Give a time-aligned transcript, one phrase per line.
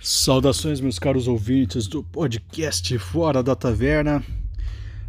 [0.00, 4.24] Saudações, meus caros ouvintes do podcast Fora da Taverna.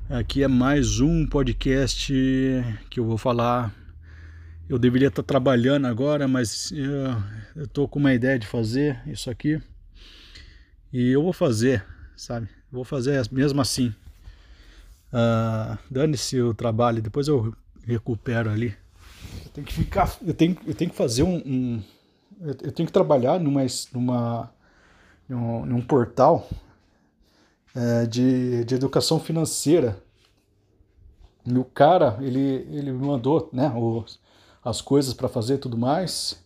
[0.09, 2.11] Aqui é mais um podcast
[2.89, 3.71] que eu vou falar.
[4.67, 9.61] Eu deveria estar trabalhando agora, mas eu, estou com uma ideia de fazer isso aqui.
[10.91, 11.85] E eu vou fazer,
[12.17, 12.49] sabe?
[12.71, 13.93] Vou fazer mesmo assim.
[15.13, 17.53] Uh, Dane-se o trabalho, depois eu
[17.85, 18.75] recupero ali.
[19.45, 20.17] Eu tenho que ficar.
[20.25, 21.37] Eu tenho, eu tenho que fazer um.
[21.45, 21.83] um
[22.41, 23.63] eu tenho que trabalhar numa.
[23.93, 24.58] numa
[25.29, 26.47] num, num portal
[27.75, 30.01] é, de, de educação financeira.
[31.45, 34.19] E o cara, ele, ele me mandou né, os,
[34.63, 36.37] as coisas para fazer e tudo mais,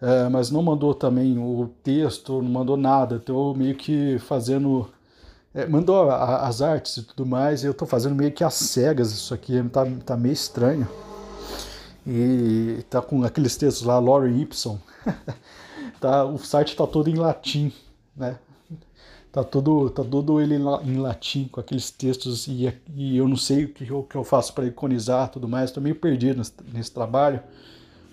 [0.00, 3.16] é, mas não mandou também o texto, não mandou nada.
[3.16, 4.90] Estou meio que fazendo.
[5.54, 8.54] É, mandou a, as artes e tudo mais, e eu estou fazendo meio que às
[8.54, 10.88] cegas isso aqui, tá, tá meio estranho.
[12.06, 14.78] E tá com aqueles textos lá, Lore Y.
[16.00, 17.72] tá, o site tá todo em latim
[18.16, 18.38] né?
[19.30, 23.64] Tá tudo, tá tudo ele em latim, com aqueles textos, e, e eu não sei
[23.64, 26.90] o que eu, que eu faço para iconizar tudo mais, estou meio perdido nesse, nesse
[26.90, 27.40] trabalho.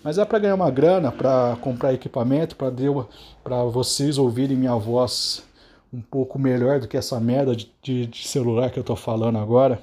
[0.02, 5.42] Mas é para ganhar uma grana, para comprar equipamento, para vocês ouvirem minha voz
[5.90, 9.38] um pouco melhor do que essa merda de, de, de celular que eu tô falando
[9.38, 9.80] agora.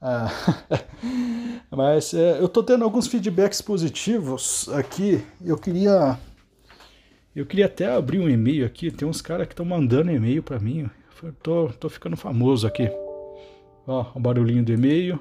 [0.00, 0.30] Ah,
[1.70, 5.22] mas é, eu tô tendo alguns feedbacks positivos aqui.
[5.44, 6.18] Eu queria
[7.34, 10.58] eu queria até abrir um e-mail aqui, tem uns caras que estão mandando e-mail para
[10.58, 10.88] mim.
[11.22, 12.90] Eu tô, tô ficando famoso aqui.
[13.86, 15.16] Ó, o barulhinho do e-mail.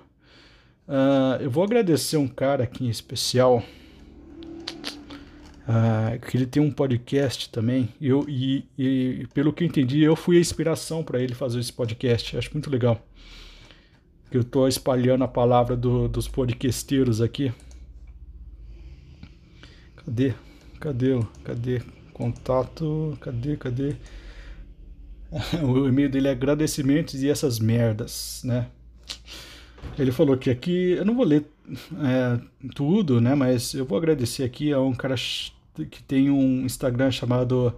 [0.88, 3.64] Uh, eu vou agradecer um cara aqui em especial.
[5.62, 7.90] Uh, que ele tem um podcast também.
[8.02, 11.72] Eu, e, e pelo que eu entendi, eu fui a inspiração para ele fazer esse
[11.72, 12.36] podcast.
[12.36, 13.00] Acho muito legal.
[14.32, 17.54] Eu estou espalhando a palavra do, dos podcasteiros aqui.
[19.96, 20.34] Cadê?
[20.80, 21.20] Cadê?
[21.44, 22.01] Cadê?
[22.22, 23.18] Contato.
[23.20, 23.58] Cadê?
[23.58, 23.96] Cadê?
[25.64, 28.68] o e-mail dele é agradecimentos e essas merdas, né?
[29.98, 31.48] Ele falou que aqui, eu não vou ler
[32.00, 32.40] é,
[32.76, 33.34] tudo, né?
[33.34, 37.74] Mas eu vou agradecer aqui a um cara que tem um Instagram chamado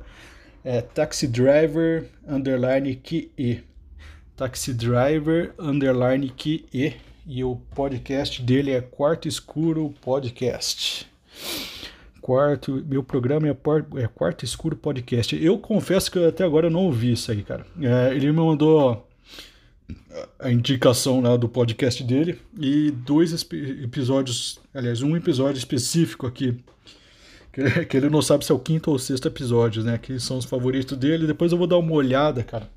[0.62, 3.64] é, Taxi Driver Underline QE.
[4.36, 6.98] Taxi Driver Underline QE.
[7.25, 11.10] E o podcast dele é Quarto Escuro Podcast
[12.24, 15.36] quarto, meu programa é, por, é Quarto Escuro Podcast.
[15.44, 17.66] Eu confesso que até agora eu não ouvi isso aí, cara.
[17.82, 19.06] É, ele me mandou
[20.40, 23.34] a indicação né, do podcast dele e dois
[23.84, 26.58] episódios, aliás, um episódio específico aqui,
[27.52, 30.38] que, que ele não sabe se é o quinto ou sexto episódio, né, que são
[30.38, 31.28] os favoritos dele.
[31.28, 32.70] Depois eu vou dar uma olhada, cara.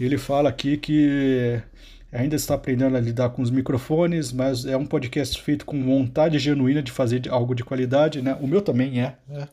[0.00, 1.60] Ele fala aqui que
[2.12, 6.38] ainda está aprendendo a lidar com os microfones, mas é um podcast feito com vontade
[6.38, 8.36] genuína de fazer algo de qualidade, né?
[8.40, 9.16] O meu também é.
[9.30, 9.48] é.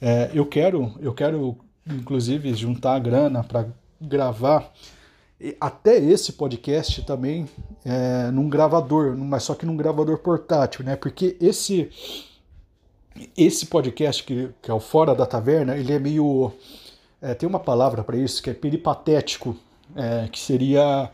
[0.00, 1.56] é eu quero, eu quero,
[1.88, 3.66] inclusive, juntar a grana para
[4.00, 4.72] gravar
[5.58, 7.48] até esse podcast também
[7.84, 10.96] é, num gravador, mas só que num gravador portátil, né?
[10.96, 11.90] Porque esse
[13.36, 16.52] esse podcast que, que é o Fora da Taverna, ele é meio
[17.20, 19.56] é, tem uma palavra para isso que é peripatético,
[19.96, 21.10] é, que seria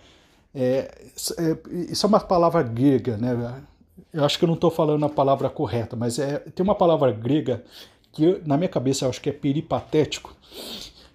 [0.57, 0.91] é,
[1.39, 1.59] é,
[1.93, 3.63] isso é uma palavra grega, né?
[4.11, 7.13] Eu acho que eu não estou falando a palavra correta, mas é, tem uma palavra
[7.13, 7.63] grega
[8.11, 10.35] que eu, na minha cabeça eu acho que é peripatético,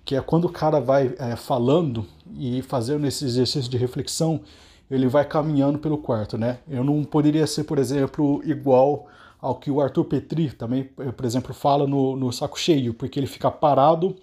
[0.06, 2.06] que é quando o cara vai é, falando
[2.38, 4.42] e fazendo esse exercício de reflexão,
[4.90, 6.60] ele vai caminhando pelo quarto, né?
[6.70, 9.08] Eu não poderia ser, por exemplo, igual
[9.42, 13.26] ao que o Arthur Petri também, por exemplo, fala no, no Saco Cheio, porque ele
[13.26, 14.16] fica parado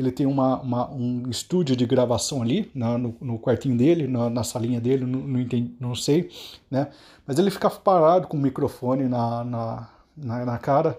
[0.00, 4.42] ele tem uma, uma, um estúdio de gravação ali no, no, quartinho dele, na, na
[4.42, 6.30] salinha dele, não, não, entendi, não sei,
[6.70, 6.88] né?
[7.26, 10.96] Mas ele fica parado com o microfone na, na, na, na cara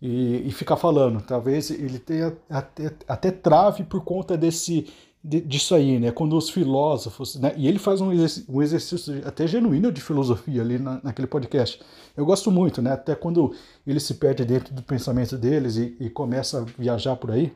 [0.00, 1.20] e, e fica falando.
[1.22, 4.86] Talvez ele tenha até, até trave por conta desse
[5.22, 6.10] disso aí, né?
[6.10, 7.52] Quando os filósofos, né?
[7.54, 11.78] E ele faz um exercício, um exercício até genuíno de filosofia ali na, naquele podcast.
[12.16, 12.92] Eu gosto muito, né?
[12.92, 13.54] Até quando
[13.86, 17.52] ele se perde dentro do pensamento deles e, e começa a viajar por aí.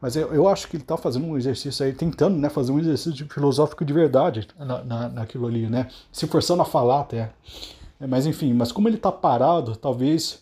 [0.00, 2.78] Mas eu, eu acho que ele está fazendo um exercício aí, tentando né, fazer um
[2.78, 5.88] exercício filosófico de verdade na, na, naquilo ali, né?
[6.12, 7.30] Se forçando a falar até.
[8.00, 10.40] É, mas enfim, mas como ele está parado, talvez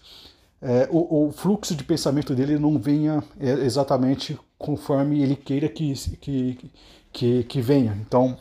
[0.61, 5.93] é, o, o, fluxo de pensamento dele não venha é, exatamente conforme ele queira que,
[6.21, 6.71] que,
[7.13, 7.97] que, que venha.
[8.01, 8.37] Então,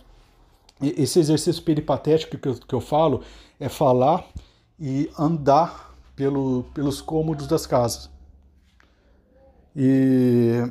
[0.82, 3.22] esse exercício peripatético que eu, que eu falo
[3.60, 4.26] é falar
[4.80, 8.10] e andar pelo, pelos cômodos das casas.
[9.76, 10.64] E,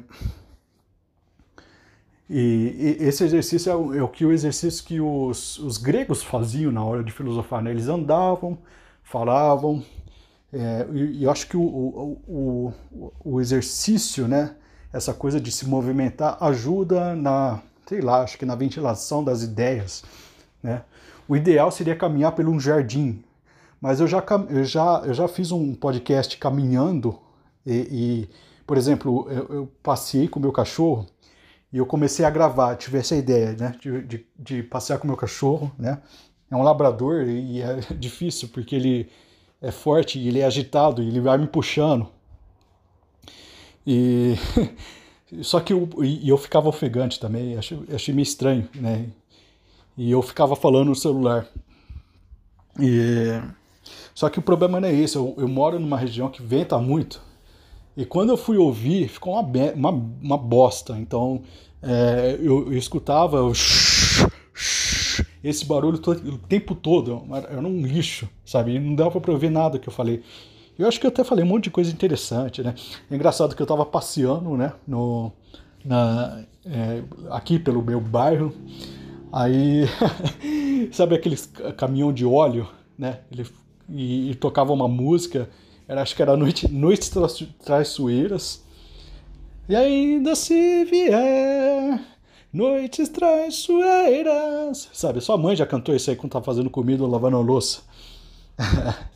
[2.28, 6.22] e, e esse exercício é o, é o, que o exercício que os, os gregos
[6.22, 7.62] faziam na hora de filosofar.
[7.62, 7.70] Né?
[7.70, 8.58] Eles andavam,
[9.02, 9.84] falavam,
[10.52, 14.54] é, e, eu acho que o, o, o, o exercício, né?
[14.94, 20.04] essa coisa de se movimentar ajuda na, sei lá, acho que na ventilação das ideias,
[20.62, 20.82] né?
[21.26, 23.24] O ideal seria caminhar por um jardim,
[23.80, 27.18] mas eu já, eu já, eu já fiz um podcast caminhando
[27.66, 28.28] e, e
[28.66, 31.06] por exemplo, eu, eu, passei com o meu cachorro
[31.72, 35.08] e eu comecei a gravar, tive essa ideia, né, de, de, de passear com o
[35.08, 36.00] meu cachorro, né?
[36.50, 39.10] É um labrador e é difícil porque ele
[39.60, 42.08] é forte, ele é agitado, e ele vai me puxando.
[43.86, 44.34] E
[45.42, 49.08] só que eu, e eu ficava ofegante também, achei, achei meio estranho, né?
[49.96, 51.46] E eu ficava falando no celular.
[52.80, 53.40] E
[54.14, 57.20] só que o problema não é esse, eu, eu moro numa região que venta muito.
[57.96, 60.98] E quando eu fui ouvir, ficou uma, uma, uma bosta.
[60.98, 61.42] Então
[61.82, 63.52] é, eu, eu, escutava eu,
[65.42, 67.22] esse barulho todo, o tempo todo.
[67.48, 68.74] Era um lixo, sabe?
[68.74, 70.22] E não dava para ouvir nada que eu falei.
[70.78, 72.74] Eu acho que eu até falei um monte de coisa interessante, né?
[73.10, 74.72] É engraçado que eu estava passeando, né?
[74.86, 75.30] No,
[75.84, 78.52] na, é, aqui pelo meu bairro.
[79.32, 79.84] Aí,
[80.90, 82.68] sabe aqueles caminhão de óleo,
[82.98, 83.20] né?
[83.30, 83.46] Ele,
[83.88, 85.48] e, e tocava uma música.
[85.86, 87.10] Era, acho que era Noite, Noites
[87.64, 88.62] Traiçoeiras.
[89.68, 92.00] E ainda se vier
[92.54, 94.88] noites traiçoeiras.
[94.92, 97.82] Sabe, sua mãe já cantou isso aí quando tá fazendo comida ou lavando a louça.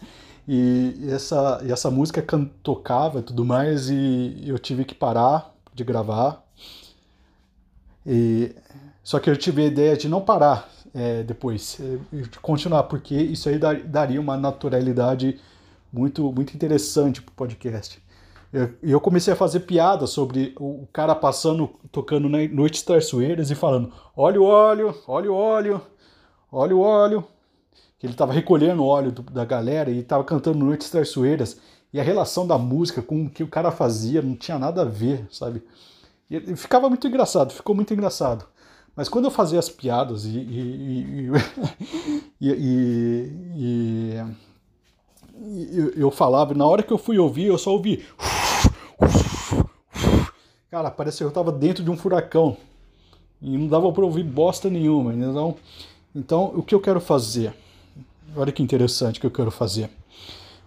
[0.50, 2.24] E essa, e essa música
[2.62, 6.42] tocava e tudo mais, e eu tive que parar de gravar.
[8.06, 8.56] E,
[9.04, 11.98] só que eu tive a ideia de não parar é, depois, é,
[12.40, 15.38] continuar, porque isso aí daria uma naturalidade
[15.92, 18.02] muito, muito interessante para o podcast.
[18.82, 23.54] E eu comecei a fazer piada sobre o cara passando, tocando na Noites Traiçoeiras e
[23.54, 25.82] falando: olha o óleo, olha o óleo,
[26.50, 27.24] olha o óleo,
[27.98, 31.60] que ele estava recolhendo óleo do, da galera e estava cantando Noites Traiçoeiras.
[31.92, 34.84] E a relação da música com o que o cara fazia não tinha nada a
[34.84, 35.62] ver, sabe?
[36.30, 38.46] E, e ficava muito engraçado, ficou muito engraçado.
[38.96, 41.30] Mas quando eu fazia as piadas e, e,
[42.40, 42.50] e,
[45.96, 48.04] eu falava, na hora que eu fui ouvir, eu só ouvi.
[50.70, 52.56] Cara, parecia que eu estava dentro de um furacão.
[53.40, 55.14] E não dava para ouvir bosta nenhuma.
[55.14, 55.56] Então,
[56.14, 57.54] então, o que eu quero fazer?
[58.36, 59.90] Olha que interessante que eu quero fazer.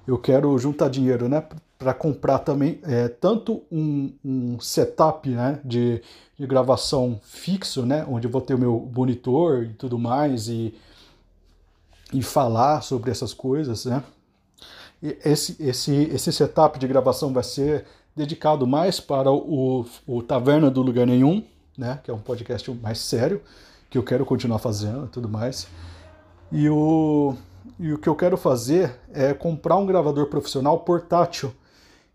[0.07, 1.43] Eu quero juntar dinheiro, né,
[1.77, 6.01] para comprar também é, tanto um, um setup, né, de,
[6.37, 10.73] de, gravação fixo, né, onde eu vou ter o meu monitor e tudo mais e
[12.13, 14.03] e falar sobre essas coisas, né?
[15.01, 20.81] Esse, esse, esse setup de gravação vai ser dedicado mais para o, o Taverna do
[20.81, 21.43] Lugar Nenhum,
[21.77, 21.99] né?
[22.03, 23.41] Que é um podcast mais sério,
[23.89, 25.67] que eu quero continuar fazendo e tudo mais.
[26.51, 27.35] E o
[27.79, 31.53] e o que eu quero fazer é comprar um gravador profissional portátil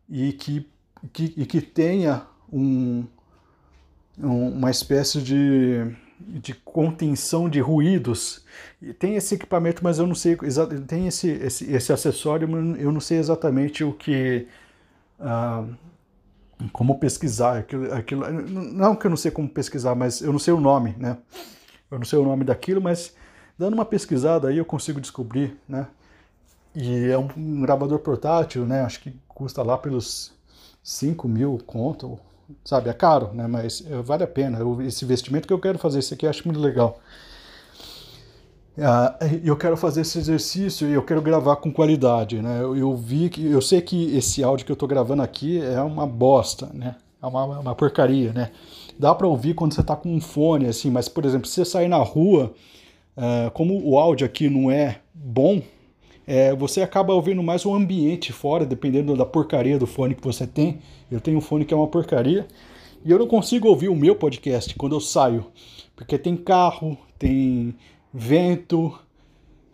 [0.09, 0.69] e que,
[1.13, 2.23] que, e que tenha
[2.53, 3.05] um,
[4.19, 5.93] um, uma espécie de,
[6.27, 8.45] de contenção de ruídos.
[8.83, 10.37] E tem esse equipamento, mas eu não sei,
[10.87, 14.47] tem esse, esse, esse acessório, mas eu não sei exatamente o que.
[15.21, 15.65] Ah,
[16.73, 18.31] como pesquisar aquilo, aquilo.
[18.31, 21.19] Não que eu não sei como pesquisar, mas eu não sei o nome, né?
[21.91, 23.15] Eu não sei o nome daquilo, mas
[23.59, 25.89] Dando uma pesquisada aí eu consigo descobrir, né?
[26.75, 28.83] E é um gravador portátil, né?
[28.83, 30.35] Acho que custa lá pelos
[30.83, 32.19] 5 mil conto,
[32.65, 32.89] sabe?
[32.89, 33.47] É caro, né?
[33.47, 34.59] Mas eh, vale a pena.
[34.85, 36.99] Esse investimento que eu quero fazer, esse aqui eu acho muito legal.
[38.79, 42.61] Ah, eu quero fazer esse exercício e eu quero gravar com qualidade, né?
[42.61, 45.81] Eu, eu vi que eu sei que esse áudio que eu estou gravando aqui é
[45.81, 46.97] uma bosta, né?
[47.23, 48.51] É uma, uma porcaria, né?
[48.99, 51.65] Dá para ouvir quando você está com um fone, assim, mas por exemplo, se você
[51.65, 52.55] sair na rua
[53.17, 55.63] Uh, como o áudio aqui não é bom,
[56.27, 60.47] é, você acaba ouvindo mais o ambiente fora, dependendo da porcaria do fone que você
[60.47, 60.81] tem.
[61.11, 62.47] Eu tenho um fone que é uma porcaria
[63.05, 65.47] e eu não consigo ouvir o meu podcast quando eu saio,
[65.95, 67.77] porque tem carro, tem
[68.13, 68.99] vento,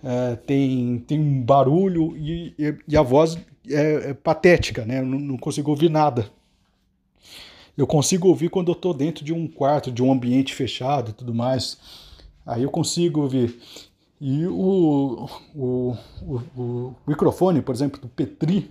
[0.04, 3.38] é, tem, tem barulho e, e, e a voz
[3.70, 4.98] é, é, patética, né?
[4.98, 6.28] Eu não, não consigo ouvir nada.
[7.78, 11.14] Eu consigo ouvir quando eu estou dentro de um quarto, de um ambiente fechado e
[11.14, 11.78] tudo mais.
[12.44, 13.58] Aí eu consigo ouvir.
[14.24, 18.70] E o, o, o, o microfone, por exemplo, do Petri,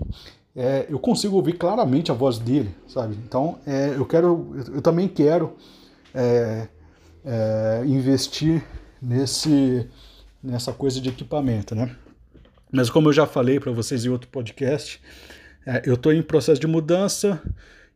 [0.56, 3.18] é, eu consigo ouvir claramente a voz dele, sabe?
[3.28, 5.58] Então, é, eu quero, eu também quero
[6.16, 6.70] é,
[7.26, 8.64] é, investir
[9.02, 9.90] nesse,
[10.42, 11.98] nessa coisa de equipamento, né?
[12.72, 15.02] Mas como eu já falei para vocês em outro podcast,
[15.66, 17.42] é, eu estou em processo de mudança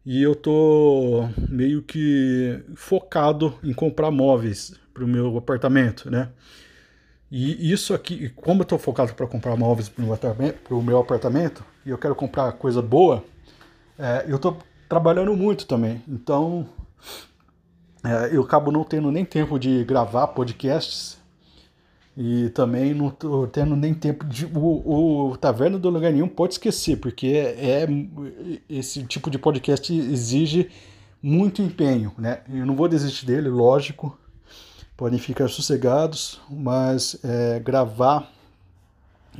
[0.06, 6.32] e eu estou meio que focado em comprar móveis para o meu apartamento, né?
[7.32, 11.90] E isso aqui, como eu estou focado para comprar móveis para o meu apartamento, e
[11.90, 13.24] eu quero comprar coisa boa,
[13.98, 16.02] é, eu estou trabalhando muito também.
[16.08, 16.68] Então,
[18.04, 21.18] é, eu acabo não tendo nem tempo de gravar podcasts
[22.18, 24.46] e também não tô tendo nem tempo de.
[24.46, 27.88] O, o Taverna do Lugar Nenhum pode esquecer, porque é, é,
[28.70, 30.70] esse tipo de podcast exige
[31.22, 32.42] muito empenho, né?
[32.50, 34.18] Eu não vou desistir dele, lógico.
[34.98, 38.32] Podem ficar sossegados, mas é, gravar,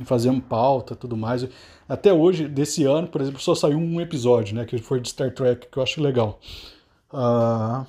[0.04, 1.46] fazer um pauta tudo mais.
[1.88, 4.64] Até hoje, desse ano, por exemplo, só saiu um episódio, né?
[4.64, 6.38] Que foi de Star Trek, que eu acho legal.
[7.12, 7.86] Uh,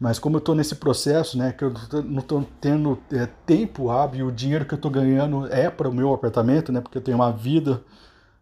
[0.00, 4.28] mas como eu estou nesse processo, né, que eu não estou tendo é, tempo hábil,
[4.28, 7.18] o dinheiro que eu estou ganhando é para o meu apartamento, né, porque eu tenho
[7.18, 7.82] uma vida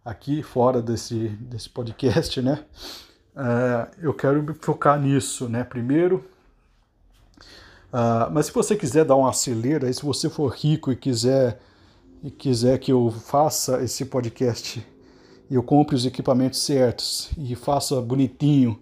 [0.05, 2.65] aqui fora desse, desse podcast, né,
[3.35, 6.25] uh, eu quero me focar nisso, né, primeiro.
[7.93, 11.59] Uh, mas se você quiser dar um acelero, aí se você for rico e quiser
[12.23, 14.85] e quiser que eu faça esse podcast
[15.51, 18.79] e eu compre os equipamentos certos e faça bonitinho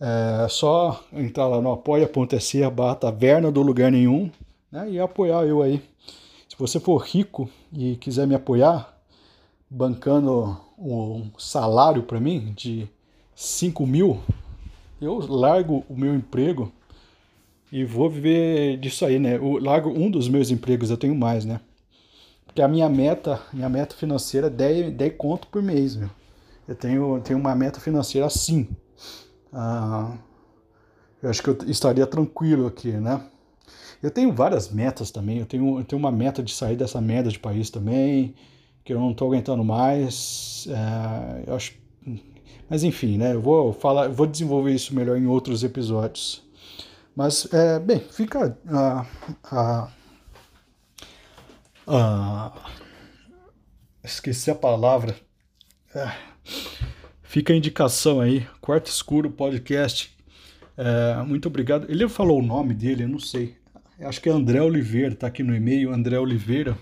[0.00, 4.30] é só entrar lá no apoia.se barra taverna do lugar nenhum
[4.70, 5.82] né, e apoiar eu aí.
[6.48, 8.96] Se você for rico e quiser me apoiar,
[9.68, 12.88] bancando um salário para mim de
[13.34, 14.20] 5 mil,
[15.00, 16.72] eu largo o meu emprego
[17.70, 19.36] e vou viver disso aí, né?
[19.36, 21.60] Eu largo um dos meus empregos, eu tenho mais, né?
[22.46, 26.10] Porque a minha meta, minha meta financeira é 10, 10 conto por mês, meu.
[26.66, 28.68] Eu tenho, tenho uma meta financeira assim
[29.52, 30.16] ah,
[31.22, 33.20] eu acho que eu estaria tranquilo aqui, né?
[34.02, 35.38] Eu tenho várias metas também.
[35.38, 38.34] Eu tenho, eu tenho uma meta de sair dessa merda de país também,
[38.84, 40.68] que eu não estou aguentando mais.
[40.70, 41.74] É, eu acho,
[42.70, 43.34] mas enfim, né?
[43.34, 46.42] Eu vou falar, vou desenvolver isso melhor em outros episódios.
[47.18, 49.04] Mas é, bem, fica a,
[49.50, 49.88] a,
[51.84, 52.52] a,
[54.04, 55.16] esqueci a palavra.
[55.92, 56.12] É,
[57.24, 60.16] Fica a indicação aí, Quarto Escuro Podcast.
[60.76, 61.90] É, muito obrigado.
[61.90, 63.56] Ele falou o nome dele, eu não sei.
[63.98, 66.78] Acho que é André Oliveira, tá aqui no e-mail, André Oliveira.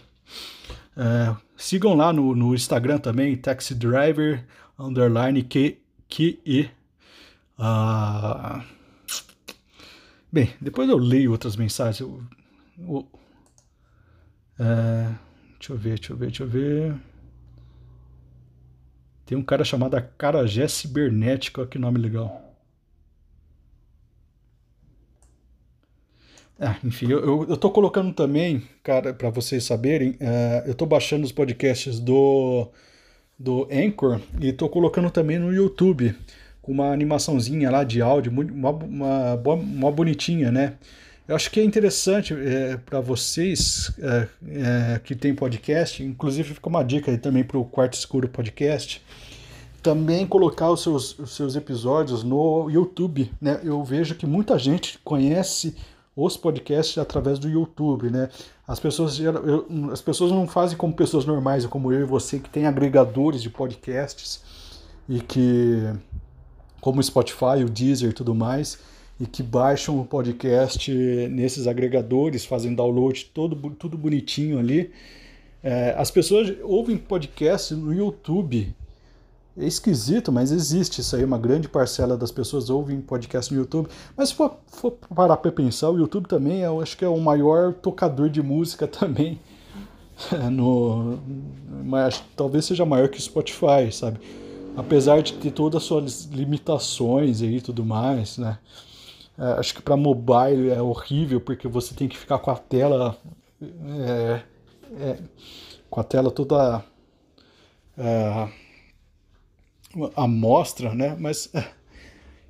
[0.94, 4.44] É, sigam lá no, no Instagram também, Taxi Driver,
[4.78, 5.48] underline.
[7.58, 8.62] Ah,
[10.36, 12.00] bem, depois eu leio outras mensagens.
[12.00, 12.22] Eu,
[12.78, 13.08] eu,
[14.58, 15.14] é,
[15.58, 16.94] deixa eu ver, deixa eu ver, deixa eu ver.
[19.24, 22.42] Tem um cara chamado Carajé Cibernético, olha que nome legal.
[26.58, 30.86] Ah, enfim, eu, eu, eu tô colocando também, cara, para vocês saberem, uh, eu tô
[30.86, 32.70] baixando os podcasts do,
[33.38, 36.14] do Anchor e tô colocando também no YouTube,
[36.66, 40.74] com uma animaçãozinha lá de áudio, uma, uma, uma bonitinha, né?
[41.28, 46.68] Eu acho que é interessante é, para vocês é, é, que tem podcast, inclusive fica
[46.68, 49.00] uma dica aí também para o Quarto Escuro Podcast,
[49.80, 53.30] também colocar os seus, os seus episódios no YouTube.
[53.40, 53.60] Né?
[53.62, 55.76] Eu vejo que muita gente conhece
[56.16, 58.10] os podcasts através do YouTube.
[58.10, 58.28] Né?
[58.66, 62.50] As, pessoas, eu, as pessoas não fazem como pessoas normais, como eu e você, que
[62.50, 64.42] tem agregadores de podcasts
[65.08, 65.92] e que,
[66.86, 68.78] como o Spotify, o Deezer e tudo mais
[69.18, 70.92] e que baixam o podcast
[71.32, 74.92] nesses agregadores, fazem download todo, tudo bonitinho ali.
[75.64, 78.72] É, as pessoas ouvem podcast no YouTube.
[79.58, 81.24] É esquisito, mas existe isso aí.
[81.24, 83.88] Uma grande parcela das pessoas ouvem podcast no YouTube.
[84.16, 87.18] Mas se for, for parar para pensar, o YouTube também eu acho que é o
[87.18, 89.40] maior tocador de música também.
[90.52, 91.18] no,
[91.84, 94.20] mas talvez seja maior que o Spotify, sabe?
[94.76, 98.58] Apesar de ter todas as suas limitações e tudo mais, né?
[99.38, 103.16] É, acho que para mobile é horrível porque você tem que ficar com a tela
[103.60, 104.42] é,
[104.98, 105.18] é,
[105.90, 106.84] com a tela toda
[107.98, 108.48] é,
[110.14, 111.16] a mostra, né?
[111.18, 111.64] Mas é,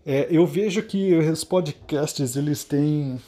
[0.04, 3.20] é, eu vejo que os podcasts eles têm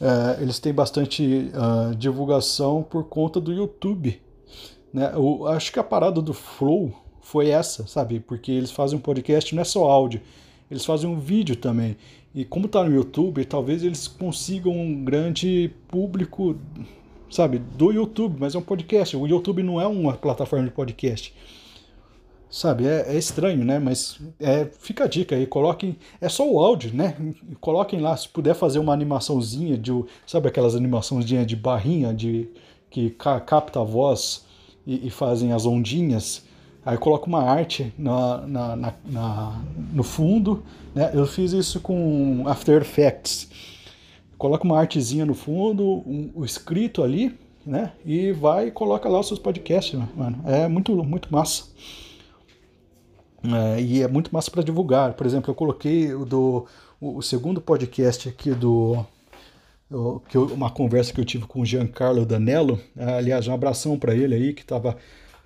[0.00, 4.20] é, eles têm bastante uh, divulgação por conta do YouTube,
[4.92, 5.12] né?
[5.14, 7.03] Eu acho que a parada do Flow
[7.34, 8.20] foi essa, sabe?
[8.20, 10.20] Porque eles fazem um podcast não é só áudio
[10.70, 11.96] eles fazem um vídeo também.
[12.34, 16.56] E como está no YouTube, talvez eles consigam um grande público,
[17.30, 19.16] sabe, do YouTube, mas é um podcast.
[19.16, 21.34] O YouTube não é uma plataforma de podcast.
[22.50, 23.78] Sabe, é, é estranho, né?
[23.78, 25.96] Mas é, fica a dica aí, coloquem.
[26.20, 27.16] É só o áudio, né?
[27.60, 29.92] Coloquem lá, se puder fazer uma animaçãozinha de.
[30.26, 32.48] Sabe aquelas animaçãozinhas de barrinha de
[32.90, 34.44] que capta a voz
[34.86, 36.44] e, e fazem as ondinhas?
[36.84, 39.62] Aí eu coloco uma arte na, na, na, na,
[39.92, 40.62] no fundo.
[40.94, 41.10] Né?
[41.14, 43.48] Eu fiz isso com After Effects.
[44.36, 47.92] Coloca uma artezinha no fundo, um, um escrito ali, né?
[48.04, 50.40] E vai e coloca lá os seus podcasts, mano.
[50.44, 51.64] É muito, muito massa.
[53.42, 55.14] É, e é muito massa para divulgar.
[55.14, 56.66] Por exemplo, eu coloquei o, do,
[57.00, 59.04] o, o segundo podcast aqui do.
[59.90, 62.78] O, que eu, uma conversa que eu tive com o Giancarlo Danello.
[62.96, 64.96] Aliás, um abração para ele aí, que estava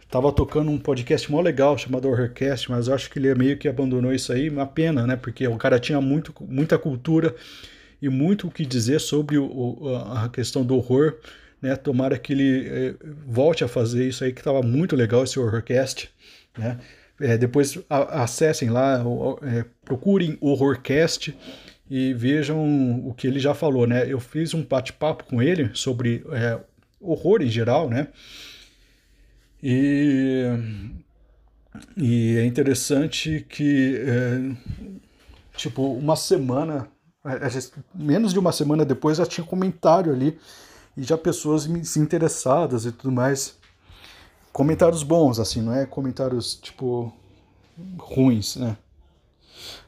[0.09, 4.13] tava tocando um podcast mó legal chamado Horrorcast, mas acho que ele meio que abandonou
[4.13, 4.49] isso aí.
[4.49, 5.17] Uma pena, né?
[5.17, 7.35] Porque o cara tinha muito, muita cultura
[8.01, 11.17] e muito o que dizer sobre o, a questão do horror.
[11.61, 11.77] Né?
[11.77, 12.95] Tomara que ele eh,
[13.27, 16.09] volte a fazer isso aí, que estava muito legal esse Horrorcast.
[16.57, 16.79] Né?
[17.21, 19.05] É, depois a, acessem lá,
[19.43, 21.37] é, procurem o Horrorcast
[21.91, 24.05] e vejam o que ele já falou, né?
[24.07, 26.59] Eu fiz um bate-papo com ele sobre é,
[27.01, 28.09] horror em geral, né?
[29.63, 30.45] E,
[31.97, 34.57] e é interessante que, é,
[35.57, 36.89] tipo, uma semana,
[37.25, 37.49] é,
[37.95, 40.39] menos de uma semana depois já tinha comentário ali
[40.97, 43.57] e já pessoas interessadas e tudo mais
[44.53, 47.13] comentários bons, assim, não é comentários, tipo,
[47.99, 48.77] ruins, né?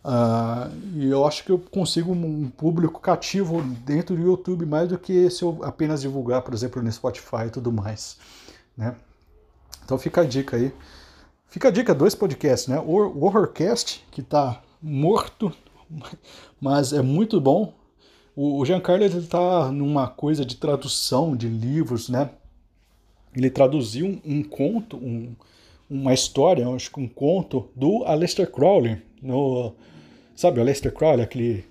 [0.04, 4.98] Uh, e eu acho que eu consigo um público cativo dentro do YouTube mais do
[4.98, 8.16] que se eu apenas divulgar, por exemplo, no Spotify e tudo mais,
[8.76, 8.94] né?
[9.90, 10.72] Então fica a dica aí.
[11.48, 12.78] Fica a dica, dois podcasts, né?
[12.78, 15.52] O Horrorcast, que tá morto,
[16.60, 17.74] mas é muito bom.
[18.36, 22.30] O Giancarlo, ele tá numa coisa de tradução de livros, né?
[23.34, 25.34] ele traduziu um, um conto, um,
[25.90, 29.02] uma história, acho que um conto do Aleister Crowley.
[29.20, 29.74] No,
[30.36, 31.64] sabe, o Aleister Crowley, aquele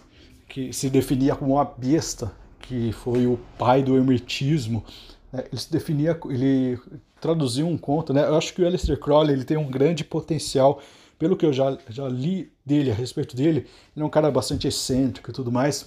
[0.49, 4.83] que se definia como uma besta, que foi o pai do hermetismo.
[5.31, 5.45] Né?
[5.49, 6.77] Ele se definia, ele
[7.19, 8.23] traduziu um conto, né?
[8.23, 10.81] Eu acho que o Aleister Crowley ele tem um grande potencial,
[11.17, 13.67] pelo que eu já, já li dele a respeito dele.
[13.95, 15.85] Ele é um cara bastante excêntrico e tudo mais.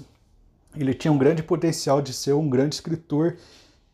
[0.76, 3.36] Ele tinha um grande potencial de ser um grande escritor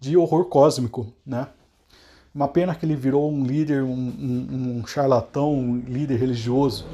[0.00, 1.48] de horror cósmico, né?
[2.34, 6.86] Uma pena que ele virou um líder, um, um, um charlatão, um líder religioso,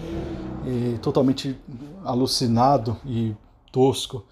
[1.03, 1.59] totalmente
[2.03, 3.35] alucinado e
[3.71, 4.25] tosco.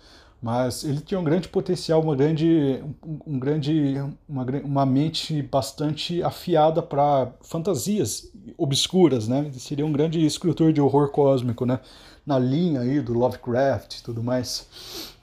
[0.43, 2.83] Mas ele tinha um grande potencial, uma grande,
[3.25, 3.95] um grande,
[4.28, 8.28] uma, uma mente bastante afiada para fantasias
[8.59, 9.45] obscuras, né?
[9.47, 11.78] Ele seria um grande escritor de horror cósmico, né?
[12.26, 15.15] Na linha aí do Lovecraft e tudo mais.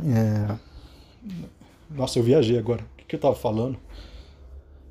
[0.00, 0.54] É...
[1.90, 2.82] Nossa, eu viajei agora.
[2.82, 3.76] O que, que eu estava falando?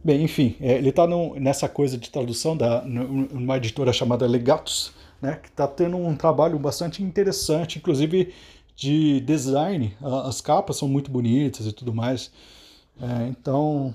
[0.03, 1.07] Bem, enfim, é, ele está
[1.39, 6.59] nessa coisa de tradução da, numa editora chamada Legatus, né, que está tendo um trabalho
[6.59, 8.33] bastante interessante, inclusive
[8.75, 9.95] de design.
[10.25, 12.31] As capas são muito bonitas e tudo mais.
[13.01, 13.93] É, então,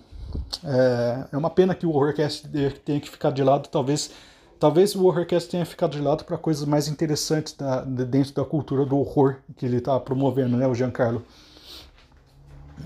[0.65, 2.49] é, é, uma pena que o Horrorcast
[2.85, 3.69] tenha que ficar de lado.
[3.69, 4.11] Talvez,
[4.59, 8.85] talvez o Horrorcast tenha ficado de lado para coisas mais interessantes da, dentro da cultura
[8.85, 11.25] do horror que ele está promovendo, né, o Giancarlo.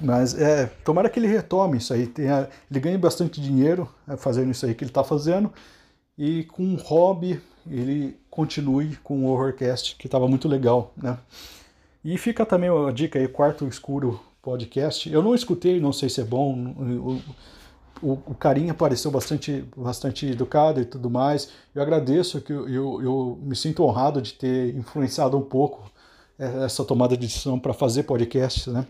[0.01, 2.07] Mas é, tomara que ele retome isso aí.
[2.07, 5.53] Tenha, ele ganhe bastante dinheiro é, fazendo isso aí que ele está fazendo.
[6.17, 11.19] E com um hobby, ele continue com o Horrorcast, que estava muito legal, né?
[12.05, 15.11] E fica também a dica aí, Quarto Escuro Podcast.
[15.11, 16.75] Eu não escutei, não sei se é bom.
[18.03, 21.51] O, o, o carinha pareceu bastante, bastante educado e tudo mais.
[21.73, 25.91] Eu agradeço que eu, eu, eu me sinto honrado de ter influenciado um pouco
[26.39, 28.85] é, essa tomada de decisão para fazer podcast, né?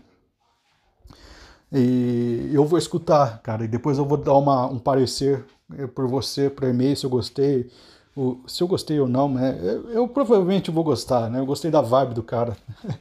[1.71, 5.43] E eu vou escutar, cara, e depois eu vou dar uma, um parecer
[5.75, 7.67] eh, por você, para e-mail, se eu gostei,
[8.15, 9.57] o, se eu gostei ou não, né?
[9.61, 11.39] Eu, eu, provavelmente vou gostar, né?
[11.39, 12.55] Eu gostei da vibe do cara.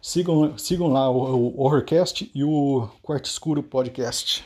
[0.00, 4.44] sigam, sigam lá o, o Horrorcast e o Quarto Escuro Podcast.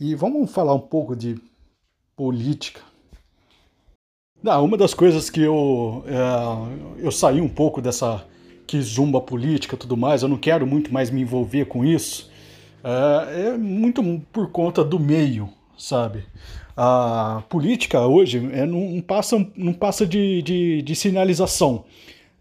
[0.00, 1.40] E vamos falar um pouco de
[2.16, 2.80] política.
[4.42, 8.24] Não, uma das coisas que eu, é, eu saí um pouco dessa
[8.66, 12.30] que zumba política tudo mais, eu não quero muito mais me envolver com isso
[12.82, 16.24] é, é muito por conta do meio, sabe?
[16.76, 21.84] A política hoje é, não, passa, não passa de, de, de sinalização,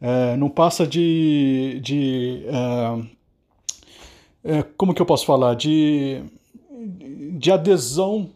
[0.02, 1.80] é, não passa de.
[1.82, 2.44] de
[4.44, 5.56] é, é como que eu posso falar?
[5.56, 6.22] De,
[7.40, 8.30] de adesão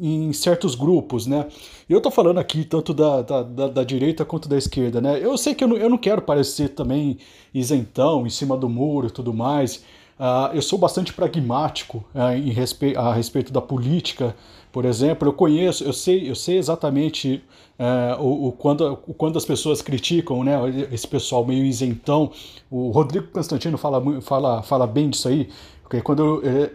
[0.00, 1.46] em certos grupos, né?
[1.88, 5.18] Eu estou falando aqui tanto da, da, da, da, direita quanto da esquerda, né?
[5.22, 7.18] Eu sei que eu não, eu não quero parecer também
[7.52, 9.84] isentão, em cima do muro e tudo mais,
[10.20, 14.36] Uh, eu sou bastante pragmático uh, em respe a respeito da política,
[14.70, 15.26] por exemplo.
[15.26, 17.42] Eu conheço, eu sei, eu sei exatamente
[17.78, 20.58] uh, o, o, quando, o quando as pessoas criticam, né,
[20.92, 22.30] esse pessoal meio isentão.
[22.70, 25.48] O Rodrigo Constantino fala, fala, fala bem disso aí.
[25.90, 26.70] Porque quando eh,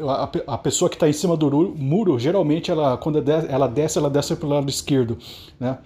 [0.45, 4.35] a, pessoa que está em cima do muro, geralmente ela quando ela desce, ela desce
[4.35, 5.17] pelo lado esquerdo,
[5.57, 5.77] né?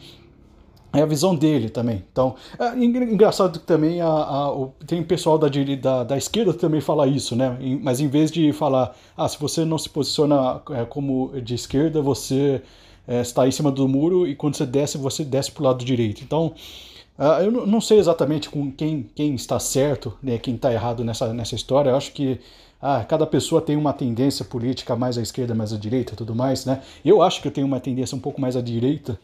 [0.92, 2.04] É a visão dele também.
[2.12, 5.48] Então, é engraçado que também a, a, o, tem pessoal da,
[5.82, 7.58] da, da, esquerda que também fala isso, né?
[7.82, 12.02] Mas em vez de falar, ah, se você não se posiciona é, como de esquerda,
[12.02, 12.62] você
[13.08, 15.86] é, está em cima do muro e quando você desce, você desce para o lado
[15.86, 16.24] direito.
[16.24, 16.54] Então,
[17.18, 21.34] uh, eu não sei exatamente com quem, quem está certo, né, quem está errado nessa,
[21.34, 21.92] nessa história.
[21.92, 22.40] Eu acho que
[22.82, 26.66] ah, cada pessoa tem uma tendência política mais à esquerda, mais à direita tudo mais,
[26.66, 26.82] né?
[27.04, 29.20] Eu acho que eu tenho uma tendência um pouco mais à direita,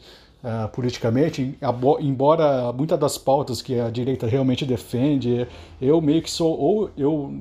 [0.45, 1.57] uh, politicamente,
[1.99, 5.47] embora muitas das pautas que a direita realmente defende,
[5.81, 7.33] eu meio que sou, ou eu,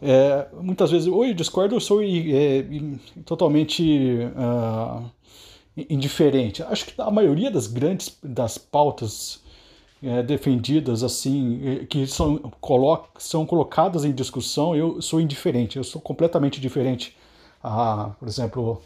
[0.00, 2.64] é, muitas vezes, ou eu discordo, ou sou é,
[3.26, 5.04] totalmente uh,
[5.76, 6.62] indiferente.
[6.62, 9.42] Acho que a maioria das grandes, das pautas
[10.02, 16.00] é, defendidas assim, que são, colo são colocadas em discussão, eu sou indiferente, eu sou
[16.00, 17.14] completamente diferente.
[17.62, 18.82] a por exemplo,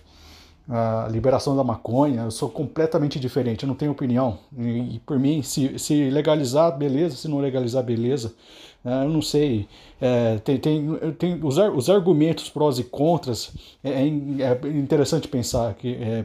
[0.68, 4.38] a liberação da maconha, eu sou completamente diferente, eu não tenho opinião.
[4.58, 8.34] E, e por mim, se, se legalizar, beleza, se não legalizar, beleza.
[8.84, 9.68] É, eu não sei.
[10.00, 13.52] É, tem, tem, tem os, os argumentos prós e contras,
[13.82, 16.24] é, é, é interessante pensar que é,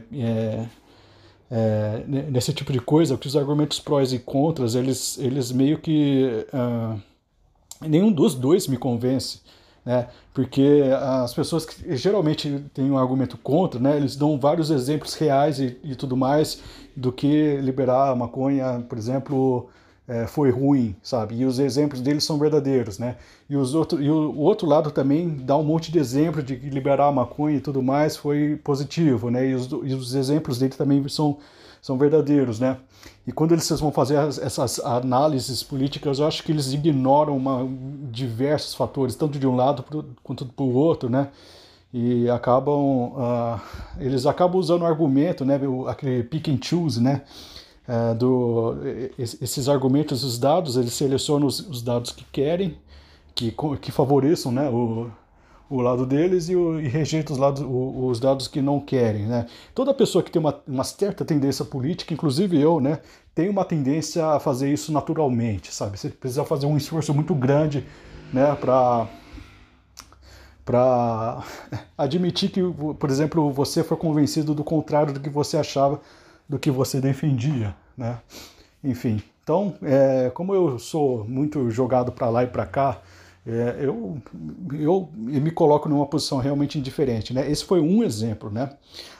[1.50, 6.46] é, nesse tipo de coisa, que os argumentos prós e contras, eles, eles meio que.
[6.52, 6.98] Uh,
[7.86, 9.40] nenhum dos dois me convence
[9.84, 10.08] né?
[10.32, 10.82] Porque
[11.22, 13.96] as pessoas que geralmente têm um argumento contra, né?
[13.96, 16.60] Eles dão vários exemplos reais e, e tudo mais
[16.96, 19.68] do que liberar a maconha, por exemplo,
[20.06, 21.36] é, foi ruim, sabe?
[21.36, 23.16] E os exemplos deles são verdadeiros, né?
[23.48, 26.70] E, os outro, e o, outro lado também dá um monte de exemplo de que
[26.70, 29.48] liberar a maconha e tudo mais foi positivo, né?
[29.48, 31.38] E os, e os exemplos dele também são,
[31.82, 32.78] são verdadeiros, né?
[33.26, 37.68] E quando eles vão fazer essas análises políticas, eu acho que eles ignoram uma,
[38.08, 39.84] diversos fatores, tanto de um lado
[40.22, 41.30] quanto do outro, né?
[41.92, 43.60] E acabam, uh,
[43.98, 45.60] eles acabam usando o argumento, né?
[45.88, 47.22] Aquele pick and choose, né?
[47.88, 48.76] Uh, do,
[49.18, 52.78] esses argumentos, os dados, eles selecionam os, os dados que querem,
[53.34, 54.70] que, que favoreçam, né?
[54.70, 55.10] O,
[55.72, 59.26] o lado deles e, o, e rejeita os, lados, o, os dados que não querem.
[59.26, 59.46] Né?
[59.74, 63.00] Toda pessoa que tem uma, uma certa tendência política, inclusive eu, né,
[63.34, 65.98] tem uma tendência a fazer isso naturalmente, sabe?
[65.98, 67.86] Você precisa fazer um esforço muito grande
[68.32, 69.08] né, para
[70.64, 71.42] para
[71.98, 76.00] admitir que, por exemplo, você foi convencido do contrário do que você achava,
[76.48, 78.18] do que você defendia, né?
[78.84, 82.98] Enfim, então, é, como eu sou muito jogado para lá e para cá,
[83.44, 84.22] é, eu,
[84.72, 87.50] eu, eu, me coloco numa posição realmente indiferente, né?
[87.50, 88.70] Esse foi um exemplo, né?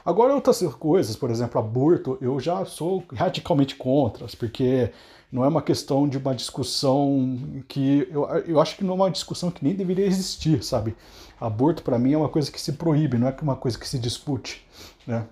[0.04, 4.92] Agora outras coisas, por exemplo, aborto, eu já sou radicalmente contra, porque
[5.30, 9.10] não é uma questão de uma discussão que eu, eu acho que não é uma
[9.10, 10.94] discussão que nem deveria existir, sabe?
[11.40, 13.98] Aborto para mim é uma coisa que se proíbe, não é uma coisa que se
[13.98, 14.64] discute,
[15.04, 15.26] né?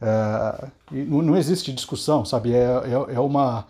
[0.00, 2.52] É, não, existe discussão, sabe?
[2.54, 3.66] É, é, é uma.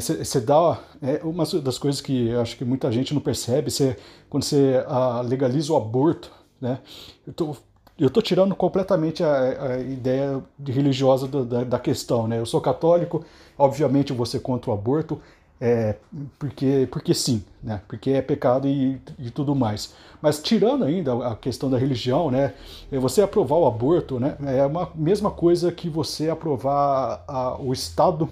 [0.00, 0.78] Você é, dá.
[1.02, 3.96] É uma das coisas que acho que muita gente não percebe, cê,
[4.30, 6.78] quando você uh, legaliza o aborto, né?
[7.26, 7.56] Eu tô,
[7.98, 12.38] eu tô tirando completamente a, a ideia religiosa da, da, questão, né?
[12.38, 13.24] Eu sou católico,
[13.58, 15.20] obviamente ser contra o aborto,
[15.64, 15.96] é,
[16.38, 17.80] porque, porque sim, né?
[17.88, 19.94] porque é pecado e, e tudo mais.
[20.20, 22.52] Mas tirando ainda a questão da religião, né?
[22.92, 24.36] É, você aprovar o aborto né?
[24.42, 28.28] é a mesma coisa que você aprovar a, o Estado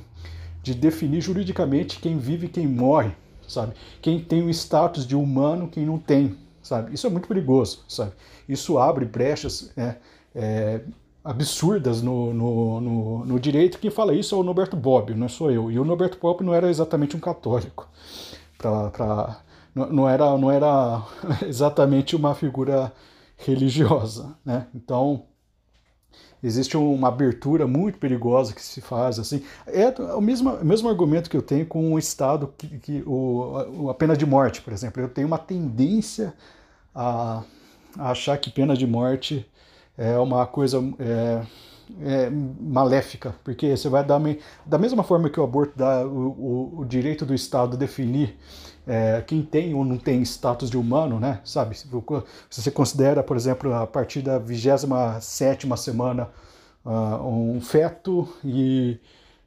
[0.63, 3.13] de definir juridicamente quem vive e quem morre,
[3.49, 3.73] sabe?
[4.03, 6.93] Quem tem o status de humano, quem não tem, sabe?
[6.93, 8.13] Isso é muito perigoso, sabe?
[8.47, 9.95] Isso abre brechas é,
[10.35, 10.83] é,
[11.25, 13.79] absurdas no, no, no, no, direito.
[13.79, 15.71] Quem fala isso é o Norberto Bobbio, não sou eu.
[15.71, 17.89] E o Norberto Bobbio não era exatamente um católico.
[18.59, 19.41] Pra, pra,
[19.75, 21.03] não, era, não era
[21.47, 22.93] exatamente uma figura
[23.37, 24.37] religiosa.
[24.45, 24.67] Né?
[24.75, 25.25] Então,
[26.43, 29.19] existe uma abertura muito perigosa que se faz.
[29.19, 33.03] assim É o mesmo, o mesmo argumento que eu tenho com o Estado, que, que
[33.07, 35.01] o, a pena de morte, por exemplo.
[35.01, 36.35] Eu tenho uma tendência
[36.95, 37.43] a,
[37.97, 39.47] a achar que pena de morte
[40.03, 41.43] é uma coisa é,
[42.03, 44.21] é, maléfica, porque você vai dar
[44.67, 48.37] da mesma forma que o aborto dá o, o, o direito do Estado definir
[48.87, 51.41] é, quem tem ou não tem status de humano, né?
[51.45, 51.77] Sabe?
[51.79, 51.87] Se
[52.51, 56.29] você considera, por exemplo, a partir da 27 semana
[56.85, 58.99] uh, um feto e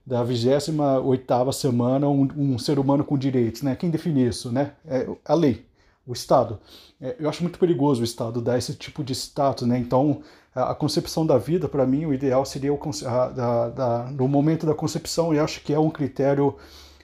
[0.06, 3.76] da 28 semana um, um, ser humano com direitos, né?
[3.76, 4.72] Quem define isso, né?
[4.86, 5.66] É a lei
[6.08, 6.60] o Estado.
[7.02, 9.78] É, eu acho muito perigoso o Estado dar esse tipo de status, né?
[9.78, 10.22] Então,
[10.56, 14.66] a, concepção da vida, para mim, o ideal seria o a, da, da, no momento
[14.66, 16.56] da concepção, e acho que é um critério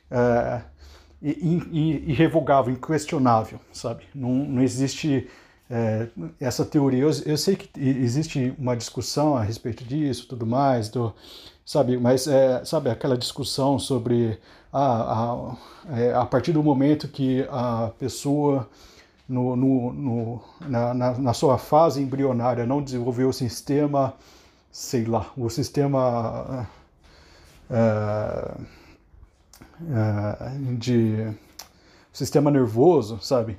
[0.10, 0.62] é,
[1.22, 4.06] irrevogável, inquestionável, sabe?
[4.16, 5.28] Não, não existe
[5.70, 6.08] é,
[6.40, 7.04] essa teoria.
[7.04, 11.14] Eu, eu, sei que existe uma discussão a respeito disso, tudo mais, do,
[11.66, 11.98] sabe?
[11.98, 14.40] Mas é, sabe aquela discussão sobre
[14.72, 15.58] a, a,
[15.98, 18.70] é, a partir do momento que a pessoa
[19.32, 24.13] no, no, no na, na, na, sua fase embrionária não desenvolveu o sistema
[24.72, 26.67] sei lá, o sistema
[27.70, 28.62] uh,
[29.82, 31.30] uh, de
[32.12, 33.58] sistema nervoso, sabe?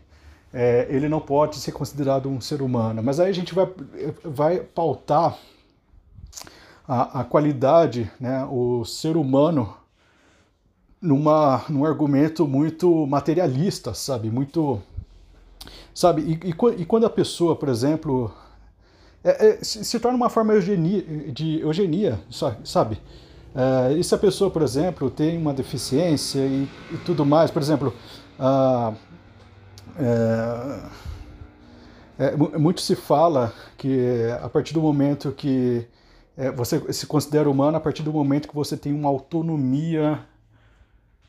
[0.55, 3.03] É, ele não pode ser considerado um ser humano.
[3.03, 3.67] Mas aí a gente vai,
[4.25, 5.39] vai pautar
[6.87, 9.75] a, a qualidade, né, o ser humano,
[11.01, 14.31] numa, num argumento muito materialista, sabe?
[14.31, 14.81] Muito.
[15.95, 16.23] Sabe?
[16.23, 18.33] E, e, e quando a pessoa, por exemplo,
[19.25, 21.03] é, é, se, se, torna uma forma eugenia,
[21.33, 22.21] de eugenia,
[22.65, 23.01] sabe?
[23.55, 27.61] É, e se a pessoa, por exemplo, tem uma deficiência e, e tudo mais, por
[27.61, 27.95] exemplo,
[29.99, 30.81] é,
[32.19, 35.87] é, muito se fala que a partir do momento que
[36.37, 40.19] é, você se considera humano, a partir do momento que você tem uma autonomia,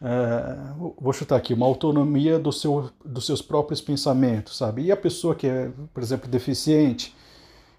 [0.03, 4.81] é, vou chutar aqui, uma autonomia do seu, dos seus próprios pensamentos, sabe?
[4.81, 7.15] E a pessoa que é, por exemplo, deficiente,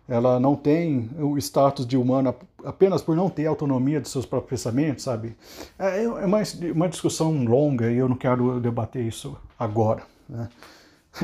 [0.08, 2.34] ela não tem o status de humana
[2.64, 5.36] apenas por não ter autonomia dos seus próprios pensamentos, sabe?
[5.78, 6.38] É, é uma,
[6.74, 10.48] uma discussão longa e eu não quero debater isso agora, né?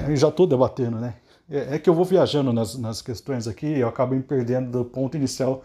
[0.06, 1.14] Eu já estou debatendo, né?
[1.50, 4.70] É, é, que eu vou viajando nas, nas questões aqui e eu acabo me perdendo
[4.70, 5.64] do ponto inicial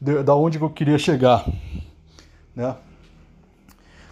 [0.00, 1.44] de, da onde eu queria chegar,
[2.54, 2.76] né?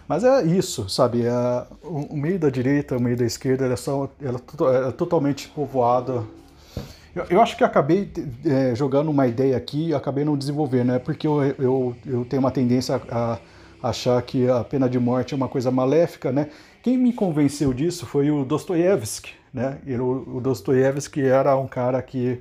[0.08, 1.24] Mas é isso, sabe?
[1.26, 4.40] É, o, o, meio da direita, o meio da esquerda, ela, só, ela
[4.88, 6.24] é totalmente povoada
[7.16, 8.12] eu, eu acho que acabei
[8.44, 10.98] é, jogando uma ideia aqui e acabei não desenvolvendo, né?
[10.98, 13.38] Porque eu, eu, eu tenho uma tendência a,
[13.82, 16.50] a achar que a pena de morte é uma coisa maléfica, né?
[16.82, 19.78] Quem me convenceu disso foi o Dostoiévski, né?
[19.86, 22.38] Ele, o Dostoiévski era um cara que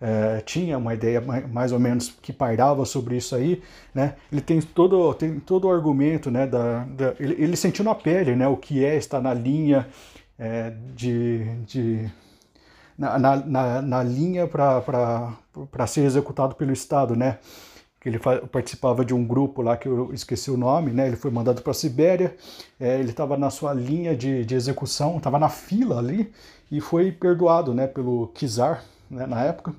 [0.00, 3.62] é, tinha uma ideia mais ou menos que pairava sobre isso aí,
[3.94, 4.14] né?
[4.30, 6.46] Ele tem todo, tem todo o argumento, né?
[6.46, 8.46] Da, da ele, ele sentiu na pele, né?
[8.46, 9.88] O que é estar na linha
[10.38, 12.10] é, de, de
[12.96, 17.38] na, na, na linha para ser executado pelo Estado, né?
[18.00, 21.08] Que ele participava de um grupo lá que eu esqueci o nome, né?
[21.08, 22.36] Ele foi mandado para a Sibéria,
[22.78, 26.32] é, ele estava na sua linha de, de execução, estava na fila ali
[26.70, 27.88] e foi perdoado, né?
[27.88, 29.26] Pelo Kizar, né?
[29.26, 29.74] Na época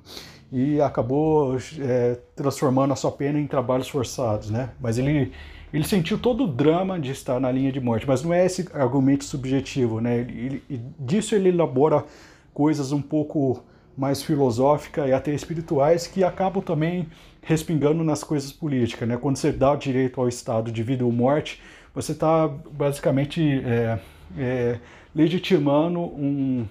[0.52, 4.70] e acabou é, transformando a sua pena em trabalhos forçados, né?
[4.80, 5.32] Mas ele
[5.72, 8.68] ele sentiu todo o drama de estar na linha de morte, mas não é esse
[8.74, 10.18] argumento subjetivo, né?
[10.18, 12.04] Ele, ele, disso ele elabora
[12.52, 13.62] coisas um pouco
[13.96, 17.06] mais filosóficas e até espirituais que acabam também
[17.42, 19.08] respingando nas coisas políticas.
[19.08, 19.16] Né?
[19.16, 21.62] Quando você dá o direito ao Estado de vida ou morte,
[21.94, 23.98] você está basicamente é,
[24.38, 24.78] é,
[25.14, 26.66] legitimando um,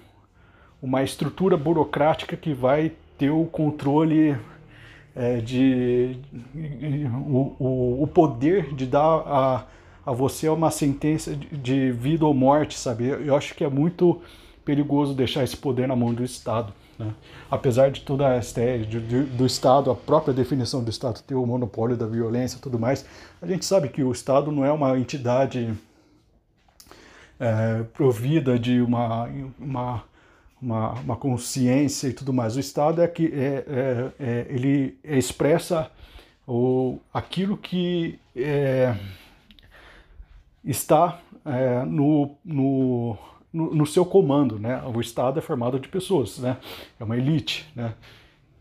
[0.82, 4.36] uma estrutura burocrática que vai ter o controle
[5.14, 6.16] é, de
[6.54, 9.66] o, o, o, poder de dar a,
[10.06, 13.08] a você uma sentença de, de vida ou morte, sabe?
[13.08, 14.22] Eu acho que é muito
[14.64, 16.72] perigoso deixar esse poder na mão do Estado.
[16.98, 17.12] Né?
[17.50, 21.34] Apesar de toda essa ideia de, de, do Estado, a própria definição do Estado ter
[21.34, 23.04] o monopólio da violência e tudo mais,
[23.40, 25.74] a gente sabe que o Estado não é uma entidade
[27.38, 30.04] é, provida de uma, uma,
[30.60, 32.56] uma, uma, consciência e tudo mais.
[32.56, 35.90] O Estado é que é, é, é ele expressa
[36.46, 38.96] o, aquilo que é,
[40.64, 43.16] está é, no, no
[43.52, 44.80] no, seu comando, né?
[44.94, 46.56] O Estado é formado de pessoas, né?
[46.98, 47.94] É uma elite, né?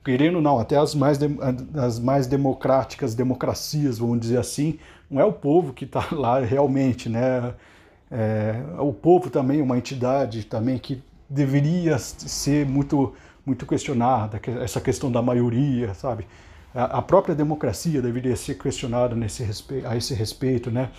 [0.03, 1.19] Querendo não, até as mais,
[1.75, 7.09] as mais democráticas democracias, vamos dizer assim, não é o povo que está lá realmente,
[7.09, 7.53] né?
[8.11, 13.13] É, o povo também é uma entidade também que deveria ser muito
[13.45, 16.27] muito questionada, essa questão da maioria, sabe?
[16.75, 19.43] A própria democracia deveria ser questionada nesse
[19.85, 20.91] a esse respeito, né?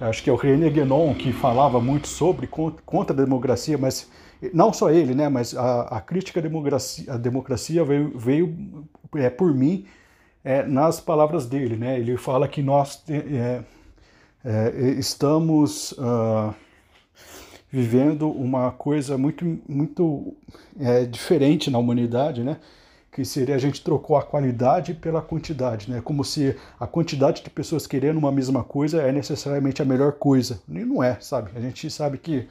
[0.00, 4.08] acho que é o René Guénon que falava muito sobre contra a democracia, mas
[4.52, 8.54] não só ele, né, mas a, a crítica à democracia, à democracia veio, veio
[9.16, 9.86] é, por mim
[10.44, 11.98] é, nas palavras dele, né?
[11.98, 13.62] Ele fala que nós é,
[14.44, 16.54] é, estamos uh,
[17.70, 20.34] vivendo uma coisa muito muito
[20.78, 22.58] é, diferente na humanidade, né?
[23.16, 26.02] que seria a gente trocou a qualidade pela quantidade, né?
[26.02, 30.60] Como se a quantidade de pessoas querendo uma mesma coisa é necessariamente a melhor coisa.
[30.68, 31.50] E não é, sabe?
[31.56, 32.46] A gente sabe que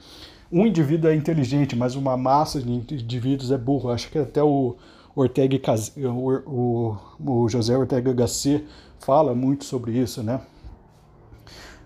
[0.51, 3.91] um indivíduo é inteligente, mas uma massa de indivíduos é burro.
[3.91, 4.75] Acho que até o
[5.15, 5.55] Ortega,
[5.97, 8.65] o, o, José Ortega Gasset
[8.99, 10.41] fala muito sobre isso, né?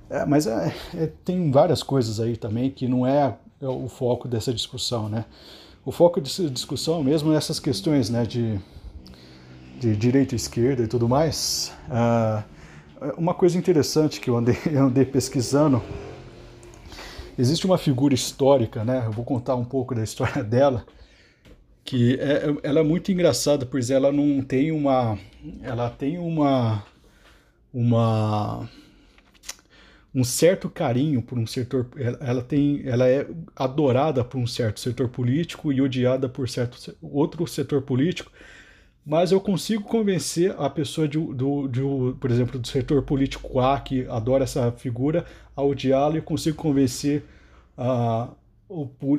[0.10, 4.28] É, mas é, é, tem várias coisas aí também que não é, é o foco
[4.28, 5.26] dessa discussão, né?
[5.86, 8.60] o foco dessa discussão mesmo nessas é questões né, de,
[9.80, 11.74] de direita e esquerda e tudo mais.
[11.88, 12.43] Uh,
[13.17, 15.82] uma coisa interessante que eu andei, eu andei pesquisando,
[17.38, 20.86] existe uma figura histórica, né, eu vou contar um pouco da história dela,
[21.84, 25.17] que é, ela é muito engraçada, pois ela não tem uma,
[25.63, 26.84] ela tem uma,
[27.74, 28.69] uma
[30.13, 31.88] um certo carinho por um setor,
[32.19, 37.45] ela tem, ela é adorada por um certo setor político e odiada por certo outro
[37.48, 38.32] setor político,
[39.06, 41.82] mas eu consigo convencer a pessoa de, do, de,
[42.19, 47.24] por exemplo, do setor político A que adora essa figura a odiá-la e consigo convencer
[47.78, 48.30] a,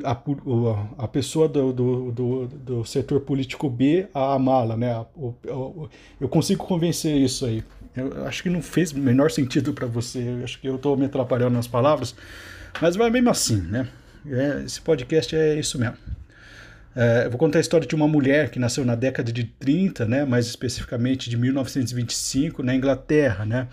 [0.03, 5.05] a, a pessoa do, do, do, do setor político B a amá-la, né?
[6.19, 7.63] Eu consigo convencer isso aí.
[7.95, 10.19] Eu acho que não fez o menor sentido para você.
[10.19, 12.15] Eu acho que eu estou me atrapalhando nas palavras,
[12.81, 13.87] mas vai mesmo assim, né?
[14.25, 15.97] É, esse podcast é isso mesmo.
[16.95, 20.05] É, eu vou contar a história de uma mulher que nasceu na década de 30,
[20.05, 20.25] né?
[20.25, 23.67] Mais especificamente de 1925, na Inglaterra, né?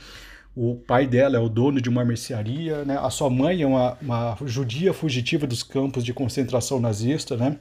[0.55, 2.99] O pai dela é o dono de uma mercearia, né?
[3.01, 7.57] A sua mãe é uma, uma judia fugitiva dos campos de concentração nazista, né?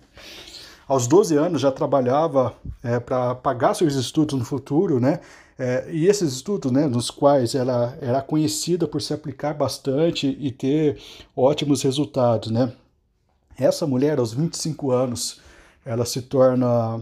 [0.87, 5.19] Aos 12 anos já trabalhava é, para pagar seus estudos no futuro, né?
[5.59, 10.51] É, e esses estudos, né, nos quais ela era conhecida por se aplicar bastante e
[10.51, 10.97] ter
[11.35, 12.71] ótimos resultados, né?
[13.57, 15.41] Essa mulher, aos 25 anos,
[15.83, 17.01] ela se torna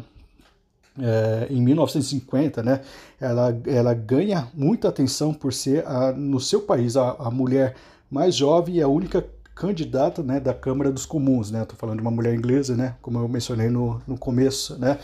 [0.98, 2.82] é, em 1950, né,
[3.20, 7.76] ela, ela ganha muita atenção por ser, a, no seu país, a, a mulher
[8.10, 11.50] mais jovem e a única candidata né, da Câmara dos Comuns.
[11.50, 11.64] Né?
[11.64, 14.78] Estou falando de uma mulher inglesa, né, como eu mencionei no, no começo.
[14.78, 15.00] Né?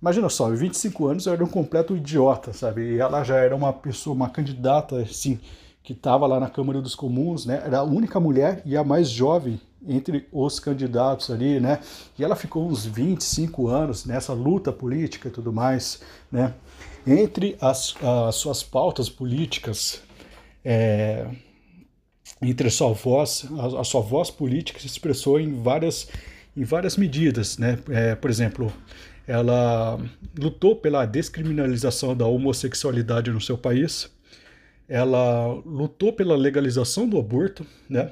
[0.00, 2.94] Imagina só, 25 anos eu era um completo idiota, sabe?
[2.94, 5.40] E ela já era uma pessoa, uma candidata, assim,
[5.82, 7.62] que estava lá na Câmara dos Comuns, né?
[7.64, 11.80] Era a única mulher e a mais jovem entre os candidatos ali, né?
[12.18, 16.52] E ela ficou uns 25 anos nessa luta política e tudo mais, né?
[17.06, 17.94] Entre as,
[18.28, 20.02] as suas pautas políticas,
[20.64, 21.26] é,
[22.40, 26.08] entre a sua voz, a, a, sua voz política se expressou em várias,
[26.56, 27.78] em várias medidas, né?
[27.88, 28.72] É, por exemplo,
[29.26, 29.98] ela
[30.38, 34.10] lutou pela descriminalização da homossexualidade no seu país,
[34.88, 38.10] ela lutou pela legalização do aborto, né?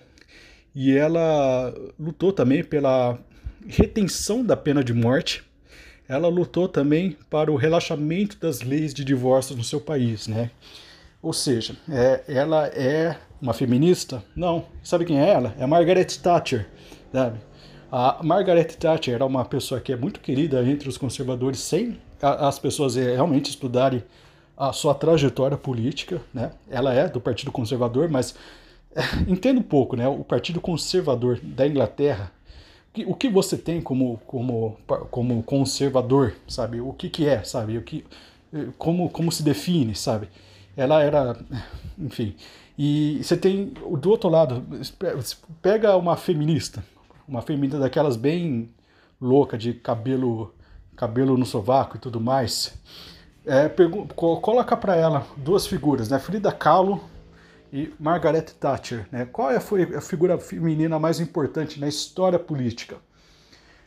[0.74, 3.18] E ela lutou também pela
[3.66, 5.44] retenção da pena de morte.
[6.08, 10.50] Ela lutou também para o relaxamento das leis de divórcio no seu país, né?
[11.22, 14.22] Ou seja, é, ela é uma feminista?
[14.34, 14.64] Não.
[14.82, 15.54] Sabe quem é ela?
[15.56, 16.68] É Margaret Thatcher,
[17.12, 17.38] sabe?
[17.90, 22.58] A Margaret Thatcher era uma pessoa que é muito querida entre os conservadores, sem as
[22.58, 24.02] pessoas realmente estudarem
[24.56, 26.52] a sua trajetória política, né?
[26.68, 28.34] Ela é do Partido Conservador, mas
[28.94, 30.08] é, entenda um pouco, né?
[30.08, 32.32] O Partido Conservador da Inglaterra,
[33.06, 34.76] o que você tem como, como,
[35.10, 36.80] como conservador, sabe?
[36.80, 37.78] O que, que é, sabe?
[37.78, 38.04] O que,
[38.76, 40.28] como, como se define, sabe?
[40.76, 41.36] Ela era,
[41.98, 42.34] enfim.
[42.78, 44.64] E você tem do outro lado,
[45.60, 46.82] pega uma feminista,
[47.28, 48.70] uma feminina daquelas bem
[49.20, 50.52] louca, de cabelo
[50.96, 52.74] cabelo no sovaco e tudo mais.
[53.44, 53.68] É,
[54.14, 56.18] coloca para ela duas figuras, né?
[56.18, 57.02] Frida Kahlo
[57.72, 59.06] e Margaret Thatcher.
[59.10, 59.26] Né?
[59.26, 62.96] Qual é a figura feminina mais importante na história política?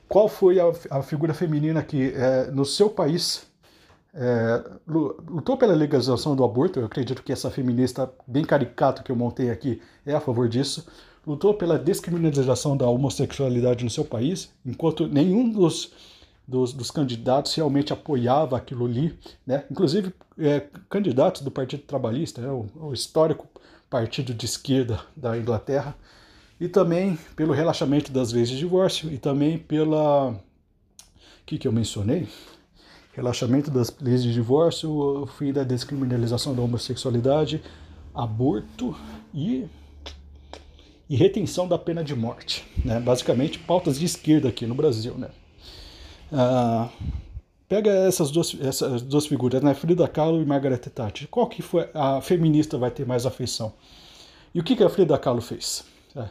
[0.10, 3.48] Qual foi a, a figura feminina que é, no seu país
[4.16, 6.80] é, lutou pela legalização do aborto?
[6.80, 10.86] Eu acredito que essa feminista bem caricata que eu montei aqui é a favor disso
[11.26, 15.92] lutou pela descriminalização da homossexualidade no seu país, enquanto nenhum dos,
[16.48, 19.66] dos, dos candidatos realmente apoiava aquilo ali, né?
[19.72, 22.50] inclusive é, candidatos do Partido Trabalhista, né?
[22.50, 23.48] o, o histórico
[23.90, 25.96] partido de esquerda da Inglaterra,
[26.60, 30.40] e também pelo relaxamento das leis de divórcio e também pela.
[31.46, 32.30] Que, que eu mencionei?
[33.16, 37.62] Relaxamento das leis de divórcio, o fim da descriminalização da homossexualidade,
[38.14, 38.96] aborto
[39.34, 39.66] e
[41.10, 42.66] e retenção da pena de morte.
[42.84, 43.00] Né?
[43.00, 45.14] Basicamente, pautas de esquerda aqui no Brasil.
[45.16, 45.30] Né?
[46.32, 46.90] Ah,
[47.68, 49.74] pega essas duas, essas duas figuras, né?
[49.74, 51.28] Frida Kahlo e Margaret Thatcher.
[51.30, 53.74] Qual que foi a feminista vai ter mais afeição?
[54.54, 55.86] E o que, que a Frida Kahlo fez?
[56.16, 56.28] É,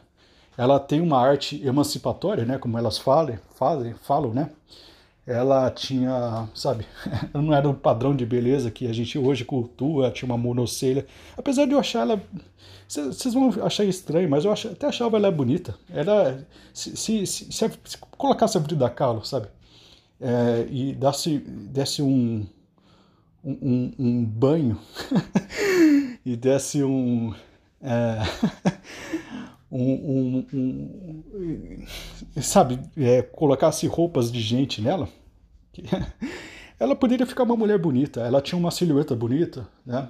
[0.57, 2.59] ela tem uma arte emancipatória, né?
[2.59, 4.51] Como elas falam, fazem, falam, né?
[5.27, 6.87] Ela tinha, sabe,
[7.33, 11.07] não era o padrão de beleza que a gente hoje cultua, tinha uma monocelha.
[11.37, 12.23] Apesar de eu achar ela.
[12.87, 15.75] Vocês vão achar estranho, mas eu até achava ela bonita.
[15.91, 16.47] Era.
[16.73, 19.49] Se, se, se, se colocasse a Frida Kahlo, sabe?
[20.21, 22.47] É, e desse, desse um,
[23.43, 24.79] um, um banho
[26.25, 27.35] e desse um.
[27.81, 28.19] É,
[29.71, 35.09] um, um, um sabe, é, colocasse roupas de gente nela,
[36.79, 38.21] ela poderia ficar uma mulher bonita.
[38.21, 40.09] Ela tinha uma silhueta bonita, né?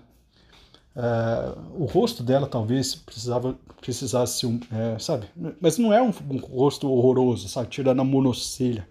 [0.97, 5.27] É, o rosto dela talvez precisava precisasse um, é, sabe?
[5.61, 7.69] Mas não é um, um, rosto horroroso, sabe?
[7.69, 8.89] Tirando a monocelha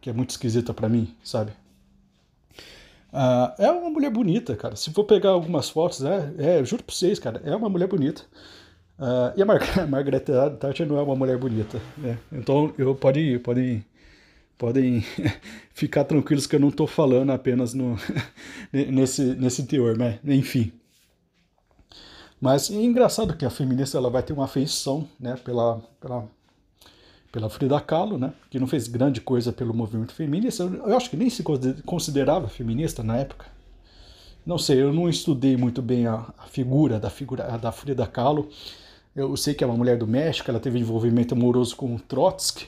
[0.00, 1.50] que é muito esquisita para mim, sabe?
[3.12, 4.76] Uh, é uma mulher bonita, cara.
[4.76, 8.22] Se for pegar algumas fotos, é, é juro pra vocês, cara, é uma mulher bonita.
[8.98, 10.24] Uh, e a, Mar Margaret
[10.58, 12.18] Thatcher não é uma mulher bonita, né?
[12.32, 13.84] Então, eu podem, podem,
[14.56, 15.04] podem
[15.74, 17.98] ficar tranquilos que eu não estou falando apenas no,
[18.72, 20.72] nesse, nesse teor, mas enfim.
[22.40, 26.28] Mas é engraçado que a feminista ela vai ter uma afeição né, pela, pela,
[27.32, 30.62] pela Frida Kahlo, né, que não fez grande coisa pelo movimento feminista.
[30.62, 31.42] Eu, acho que nem se
[31.84, 33.46] considerava feminista na época.
[34.44, 38.48] Não sei, eu não estudei muito bem a figura da figura da Frida Kahlo.
[39.16, 42.66] Eu sei que é uma mulher do México, ela teve envolvimento amoroso com Trotsky,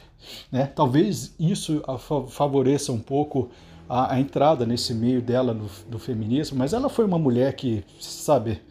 [0.51, 0.67] né?
[0.67, 1.83] Talvez isso
[2.31, 3.51] favoreça um pouco
[3.87, 7.85] a, a entrada nesse meio dela no, do feminismo, mas ela foi uma mulher que,
[8.01, 8.63] sabe,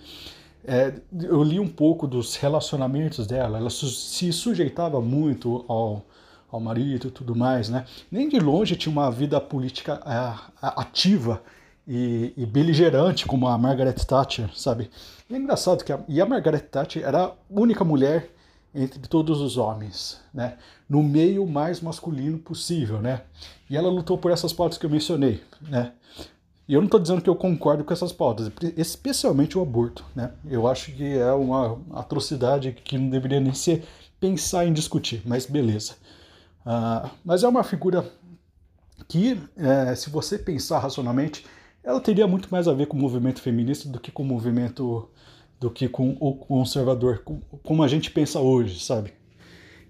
[0.66, 6.04] é, eu li um pouco dos relacionamentos dela, ela su se sujeitava muito ao,
[6.52, 7.86] ao marido e tudo mais, né?
[8.12, 11.44] Nem de longe tinha uma vida política é, ativa
[11.88, 14.90] e, e, beligerante como a Margaret Thatcher, sabe?
[15.30, 18.30] E é engraçado que a, e a Margaret Thatcher era a única mulher
[18.76, 20.58] entre todos os homens, né?
[20.90, 23.22] No meio mais masculino possível, né?
[23.70, 25.94] E ela lutou por essas pautas que eu mencionei, né?
[26.68, 30.04] E eu não estou dizendo que eu concordo com essas pautas, especialmente o aborto.
[30.14, 30.32] Né?
[30.50, 33.88] Eu acho que é uma atrocidade que não deveria nem ser
[34.20, 35.94] pensar em discutir, mas beleza.
[36.66, 38.06] Uh, mas é uma figura
[39.08, 41.46] que, é, se você pensar racionalmente,
[41.88, 45.08] ela teria muito mais a ver com o movimento feminista do que com o movimento
[45.58, 47.24] do que com o conservador,
[47.64, 49.14] como a gente pensa hoje, sabe?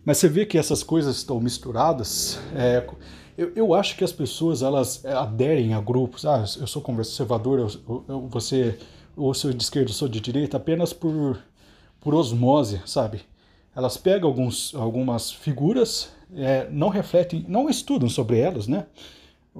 [0.05, 2.39] Mas você vê que essas coisas estão misturadas.
[2.55, 2.87] É,
[3.35, 6.23] eu, eu acho que as pessoas elas é, aderem a grupos.
[6.23, 8.77] Ah, eu sou conservador, eu, eu, você,
[9.15, 11.39] ou sou de esquerda, eu sou de direita, apenas por,
[11.99, 13.21] por osmose, sabe?
[13.75, 18.85] Elas pegam alguns, algumas figuras, é, não refletem, não estudam sobre elas, né?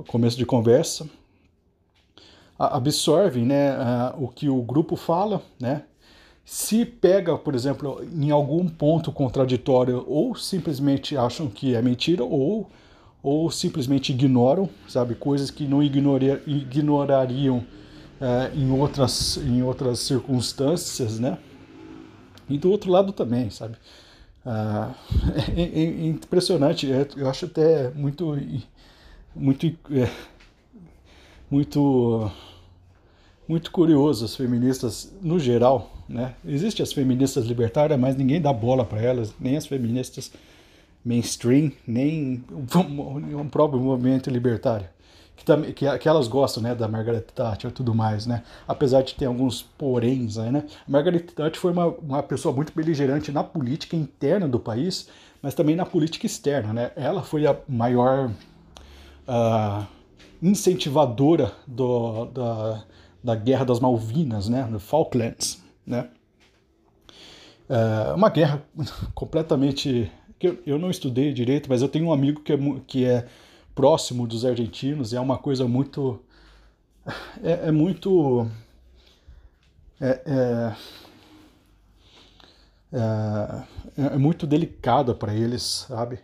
[0.07, 1.09] Começo de conversa,
[2.57, 3.75] absorvem né,
[4.17, 5.83] o que o grupo fala, né?
[6.45, 12.69] Se pega, por exemplo, em algum ponto contraditório, ou simplesmente acham que é mentira, ou
[13.21, 17.65] ou simplesmente ignoram, sabe, coisas que não ignorariam
[18.21, 21.37] é, em, outras, em outras circunstâncias, né?
[22.49, 23.75] E do outro lado também, sabe?
[24.45, 24.93] Ah,
[25.55, 28.37] é, é, é, impressionante, é, eu acho até muito,
[29.35, 30.09] muito, é,
[31.49, 32.31] muito,
[33.47, 36.35] muito curioso as feministas no geral, né?
[36.45, 40.31] Existem as feministas libertárias, mas ninguém dá bola para elas, nem as feministas
[41.03, 42.43] mainstream, nem
[43.33, 44.87] um próprio movimento libertário.
[45.35, 48.43] Que, também, que, que elas gostam né, da Margaret Thatcher e tudo mais, né?
[48.67, 50.65] Apesar de ter alguns poréns aí, né?
[50.87, 55.07] A Margaret Thatcher foi uma, uma pessoa muito beligerante na política interna do país,
[55.41, 56.91] mas também na política externa, né?
[56.95, 58.31] Ela foi a maior
[59.27, 59.85] uh,
[60.41, 62.83] incentivadora do, da,
[63.23, 64.63] da Guerra das Malvinas, né?
[64.63, 66.09] Do Falklands, né?
[67.69, 68.63] Uh, uma guerra
[69.13, 70.09] completamente
[70.39, 73.27] eu, eu não estudei direito, mas eu tenho um amigo que é, que é
[73.73, 76.21] próximo dos argentinos e é uma coisa muito.
[77.43, 78.47] É, é muito.
[79.99, 80.75] É, é,
[82.93, 86.19] é, é muito delicada para eles, sabe?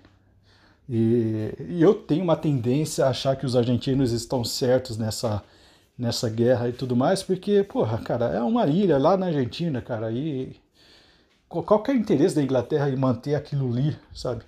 [0.90, 5.44] E, e, eu tenho uma tendência a achar que os argentinos estão certos nessa,
[5.98, 10.12] nessa guerra e tudo mais, porque, porra, cara, é uma ilha lá na Argentina, cara,
[10.12, 10.56] e
[11.48, 14.44] qual que é o interesse da Inglaterra em manter aquilo ali, sabe?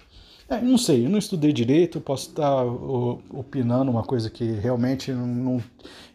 [0.47, 2.63] É, não sei, eu não estudei direito, posso estar
[3.31, 5.63] opinando uma coisa que realmente não, não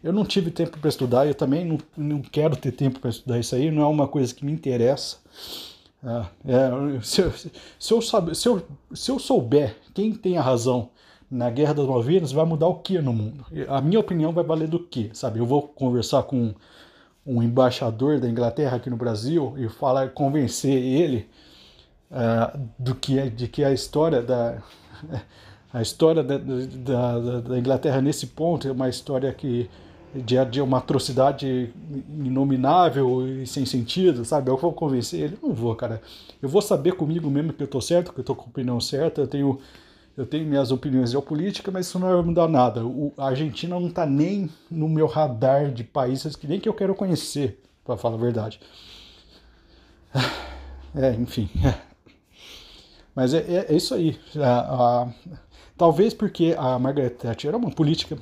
[0.01, 3.39] eu não tive tempo para estudar, eu também não, não quero ter tempo para estudar
[3.39, 5.17] isso aí, não é uma coisa que me interessa.
[6.03, 7.31] É, é, se, eu,
[7.79, 8.61] se, eu saber, se, eu,
[8.93, 10.89] se eu souber quem tem a razão
[11.29, 13.45] na Guerra das Malvinas, vai mudar o que no mundo?
[13.69, 15.39] A minha opinião vai valer do que, sabe?
[15.39, 16.53] Eu vou conversar com
[17.25, 21.29] um embaixador da Inglaterra aqui no Brasil e falar, convencer ele
[22.11, 24.61] uh, do que é, de que a história da
[25.73, 29.69] a história da, da, da, Inglaterra nesse ponto é uma história que
[30.13, 31.73] de, uma atrocidade
[32.09, 34.49] inominável e sem sentido, sabe?
[34.49, 36.01] Eu vou convencer ele, não vou, cara.
[36.41, 38.79] Eu vou saber comigo mesmo que eu tô certo, que eu tô com a opinião
[38.79, 39.59] certa, eu tenho
[40.17, 42.85] eu tenho minhas opiniões geopolíticas, mas isso não vai mudar nada.
[42.85, 46.73] O, a Argentina não está nem no meu radar de países que nem que eu
[46.73, 48.59] quero conhecer, para falar a verdade.
[50.93, 51.49] É, enfim.
[53.15, 54.19] Mas é, é, é, isso aí.
[54.35, 55.07] A, a,
[55.77, 58.17] talvez porque a Margaret Thatcher era uma política,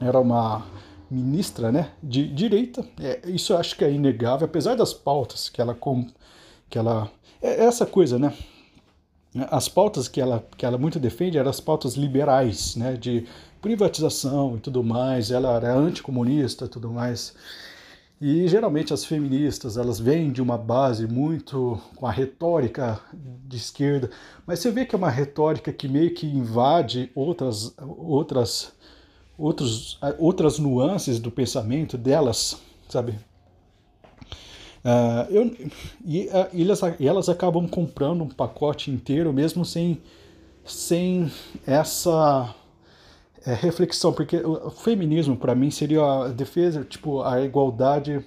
[0.00, 0.66] era uma
[1.10, 2.86] ministra né, de direita.
[3.00, 5.74] É, isso eu acho que é inegável, apesar das pautas que ela.
[5.74, 6.06] Com,
[6.68, 8.32] que ela é essa coisa, né?
[9.50, 13.26] as pautas que ela, que ela muito defende eram as pautas liberais, né, de
[13.60, 17.34] privatização e tudo mais, ela era anticomunista e tudo mais.
[18.18, 24.10] E geralmente as feministas, elas vêm de uma base muito com a retórica de esquerda,
[24.46, 28.72] mas você vê que é uma retórica que meio que invade outras outras
[29.38, 33.14] outros, outras nuances do pensamento delas, sabe?
[34.86, 35.56] Uh, eu,
[36.04, 40.00] e, uh, elas, elas acabam comprando um pacote inteiro mesmo sem,
[40.64, 41.30] sem
[41.66, 42.54] essa
[43.44, 48.24] é, reflexão, porque o feminismo para mim seria a defesa, tipo, a igualdade,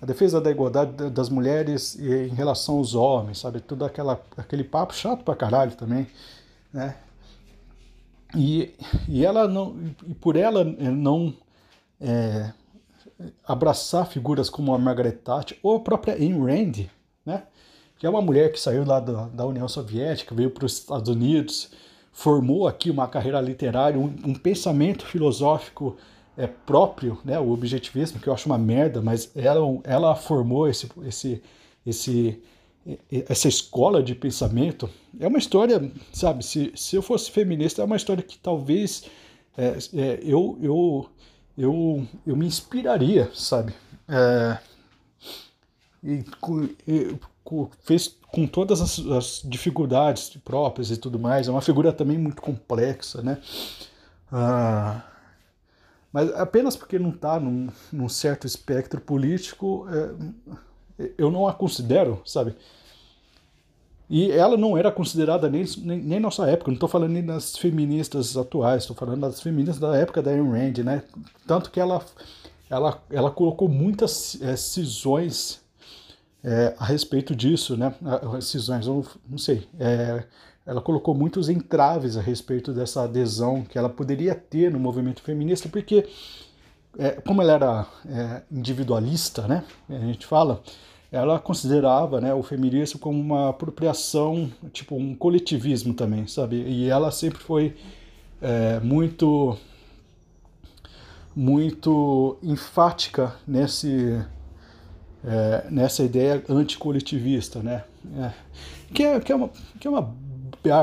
[0.00, 3.60] a defesa da igualdade das mulheres em relação aos homens, sabe?
[3.60, 6.06] Tudo aquela, aquele papo chato pra caralho também,
[6.72, 6.94] né?
[8.36, 8.74] E,
[9.08, 9.76] e ela não,
[10.06, 11.34] e por ela não
[12.00, 12.52] é,
[13.46, 16.86] abraçar figuras como a Margaret Thatcher ou a própria Ayn Rand,
[17.24, 17.44] né?
[17.98, 21.08] que é uma mulher que saiu lá da, da União Soviética, veio para os Estados
[21.08, 21.70] Unidos,
[22.12, 25.96] formou aqui uma carreira literária, um, um pensamento filosófico
[26.36, 27.38] é, próprio, né?
[27.40, 31.42] o objetivismo, que eu acho uma merda, mas ela, ela formou esse, esse,
[31.84, 32.40] esse,
[33.28, 34.88] essa escola de pensamento.
[35.18, 39.04] É uma história, sabe, se, se eu fosse feminista, é uma história que talvez
[39.56, 41.10] é, é, eu, eu
[41.58, 43.74] eu, eu me inspiraria, sabe?
[44.08, 44.58] É,
[46.04, 46.24] e,
[46.86, 47.18] e,
[47.82, 51.48] fez com todas as, as, dificuldades próprias e tudo mais.
[51.48, 53.38] É uma figura também muito complexa, né?
[54.30, 55.02] Ah,
[56.12, 60.54] mas apenas porque não está num, num, certo espectro político, é,
[61.16, 62.54] eu não a considero, sabe?
[64.10, 67.56] E ela não era considerada nem, nem, nem nossa época, não estou falando nem das
[67.56, 71.02] feministas atuais, estou falando das feministas da época da Ayn Rand, né?
[71.46, 72.02] Tanto que ela,
[72.70, 75.60] ela, ela colocou muitas é, cisões
[76.42, 77.94] é, a respeito disso, né?
[78.40, 79.68] Cisões, eu não sei.
[79.78, 80.24] É,
[80.64, 85.66] ela colocou muitos entraves a respeito dessa adesão que ela poderia ter no movimento feminista,
[85.66, 86.06] porque,
[87.26, 89.64] como ela era individualista, né?
[89.88, 90.62] A gente fala
[91.10, 96.56] ela considerava né, o feminismo como uma apropriação, tipo um coletivismo também, sabe?
[96.56, 97.74] E ela sempre foi
[98.40, 99.56] é, muito
[101.34, 104.20] muito enfática nesse
[105.24, 107.84] é, nessa ideia anticoletivista, né?
[108.16, 108.32] É,
[108.92, 109.50] que, é, que, é uma,
[109.80, 110.14] que é uma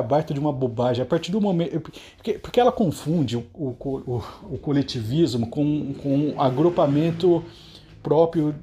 [0.01, 1.03] baita de uma bobagem.
[1.03, 1.79] A partir do momento.
[2.17, 7.43] Porque, porque ela confunde o, o, o, o coletivismo com, com um agrupamento
[8.05, 8.53] próprio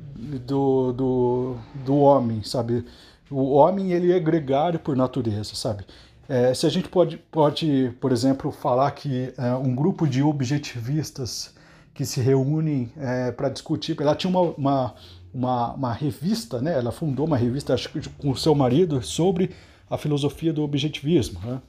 [0.47, 2.84] do, do, do homem, sabe?
[3.28, 5.84] O homem ele é gregário por natureza, sabe?
[6.28, 11.53] É, se a gente pode, pode, por exemplo, falar que é, um grupo de objetivistas
[11.93, 14.95] que se reúnem é, para discutir, ela tinha uma, uma,
[15.34, 16.74] uma, uma, revista, né?
[16.74, 19.51] Ela fundou uma revista, acho com seu marido, sobre
[19.90, 21.61] a filosofia do objetivismo, né?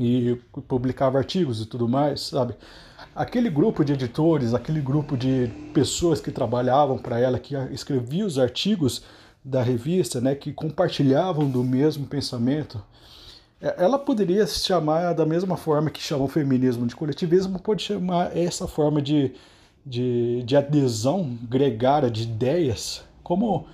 [0.00, 2.54] E publicava artigos e tudo mais, sabe?
[3.14, 8.38] Aquele grupo de editores, aquele grupo de pessoas que trabalhavam para ela, que escreviam os
[8.38, 9.02] artigos
[9.44, 12.82] da revista, né, que compartilhavam do mesmo pensamento,
[13.60, 17.82] é, ela poderia se chamar da mesma forma que chama o feminismo de coletivismo, pode
[17.82, 19.32] chamar essa forma de,
[19.84, 23.66] de, de adesão gregária de ideias como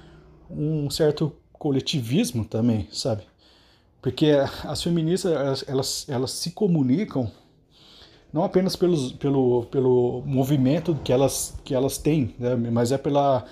[0.50, 3.22] um certo coletivismo também, sabe?
[4.00, 4.30] Porque
[4.64, 7.30] as feministas, elas, elas, elas se comunicam
[8.32, 12.54] não apenas pelos, pelo, pelo movimento que elas, que elas têm, né?
[12.56, 13.44] mas é pela,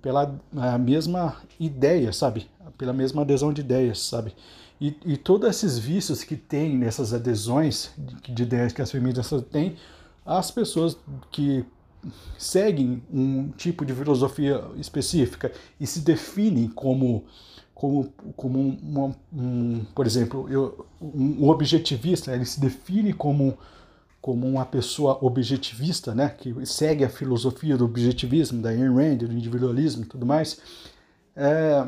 [0.00, 0.38] pela
[0.78, 2.48] mesma ideia, sabe?
[2.78, 4.34] Pela mesma adesão de ideias, sabe?
[4.80, 9.42] E, e todos esses vícios que tem nessas adesões de, de ideias que as feministas
[9.50, 9.76] têm,
[10.24, 10.96] as pessoas
[11.30, 11.64] que
[12.38, 17.24] seguem um tipo de filosofia específica e se definem como
[17.74, 23.56] como, como um, um, por exemplo, eu, um objetivista, ele se define como
[24.20, 29.32] como uma pessoa objetivista, né, que segue a filosofia do objetivismo, da Ayn Rand, do
[29.32, 30.60] individualismo e tudo mais,
[31.34, 31.86] é,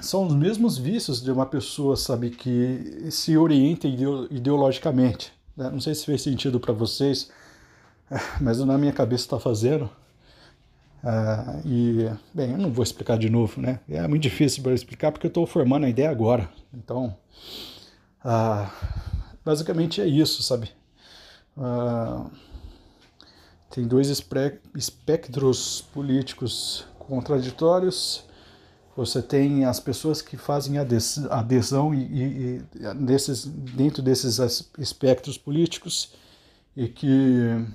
[0.00, 5.32] são os mesmos vícios de uma pessoa, sabe, que se orienta ideologicamente.
[5.56, 5.70] Né?
[5.70, 7.30] Não sei se fez sentido para vocês,
[8.40, 9.88] mas na minha cabeça está fazendo.
[11.02, 13.78] Uh, e, bem, eu não vou explicar de novo, né?
[13.88, 16.48] É muito difícil para explicar porque eu estou formando a ideia agora.
[16.74, 17.16] Então,
[18.24, 18.68] uh,
[19.44, 20.70] basicamente é isso, sabe?
[21.56, 22.30] Uh,
[23.70, 24.08] tem dois
[24.74, 28.24] espectros políticos contraditórios.
[28.96, 34.38] Você tem as pessoas que fazem adesão e, e, e nesses, dentro desses
[34.78, 36.14] espectros políticos
[36.74, 37.66] e que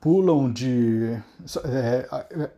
[0.00, 1.18] pulam de.
[1.64, 2.50] É, é,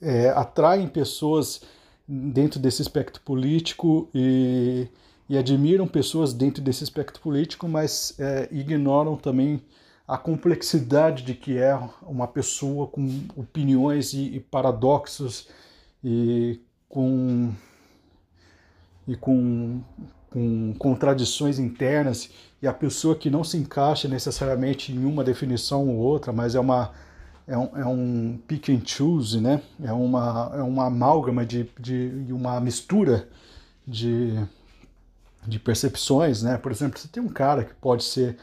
[0.00, 1.60] é, atraem pessoas
[2.06, 4.88] dentro desse espectro político e
[5.28, 9.62] e admiram pessoas dentro desse espectro político, mas é, ignoram também
[10.06, 13.06] a complexidade de que é uma pessoa com
[13.36, 15.48] opiniões e, e paradoxos
[16.02, 17.52] e com
[19.06, 19.80] e com,
[20.30, 25.96] com contradições internas e a pessoa que não se encaixa necessariamente em uma definição ou
[25.96, 26.92] outra, mas é uma
[27.46, 29.62] é um, é um pick and choose, né?
[29.82, 33.26] É uma, é uma amálgama de, de, de uma mistura
[33.86, 34.38] de,
[35.48, 36.58] de percepções, né?
[36.58, 38.36] Por exemplo, você tem um cara que pode ser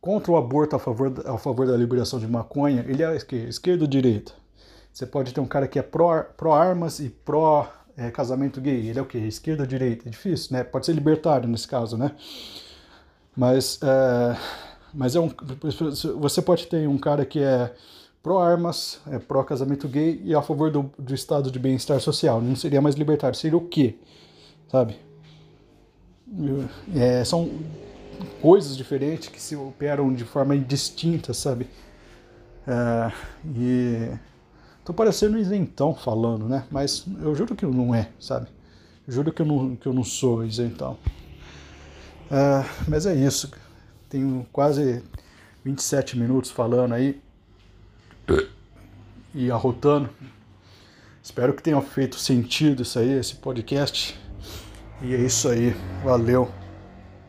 [0.00, 3.88] contra o aborto a favor, a favor da liberação de maconha, ele é esquerda ou
[3.88, 4.32] direita?
[4.92, 8.88] Você pode ter um cara que é pró-armas e pró é, casamento gay.
[8.88, 9.18] Ele é o quê?
[9.18, 10.08] Esquerda ou direita?
[10.08, 10.64] É difícil, né?
[10.64, 12.12] Pode ser libertário nesse caso, né?
[13.36, 14.36] Mas, é,
[14.92, 15.30] mas é um,
[16.20, 17.74] você pode ter um cara que é
[18.22, 22.40] pró-armas, é pró-casamento gay e a favor do, do estado de bem-estar social.
[22.40, 23.96] Não seria mais libertário, seria o quê?
[24.68, 24.96] Sabe?
[26.94, 27.50] É, são
[28.40, 31.68] coisas diferentes que se operam de forma distinta, sabe?
[32.66, 33.12] É,
[33.54, 34.10] e
[34.84, 36.64] tô parecendo isentão falando, né?
[36.70, 38.48] Mas eu juro que não é, sabe?
[39.06, 40.96] juro que eu não, que eu não sou isentão.
[42.30, 43.50] É, mas é isso.
[44.08, 45.02] Tenho quase
[45.64, 47.20] 27 minutos falando aí
[49.34, 50.08] e arrotando.
[51.22, 54.18] Espero que tenha feito sentido isso aí, esse podcast.
[55.02, 55.74] E é isso aí.
[56.04, 56.63] Valeu.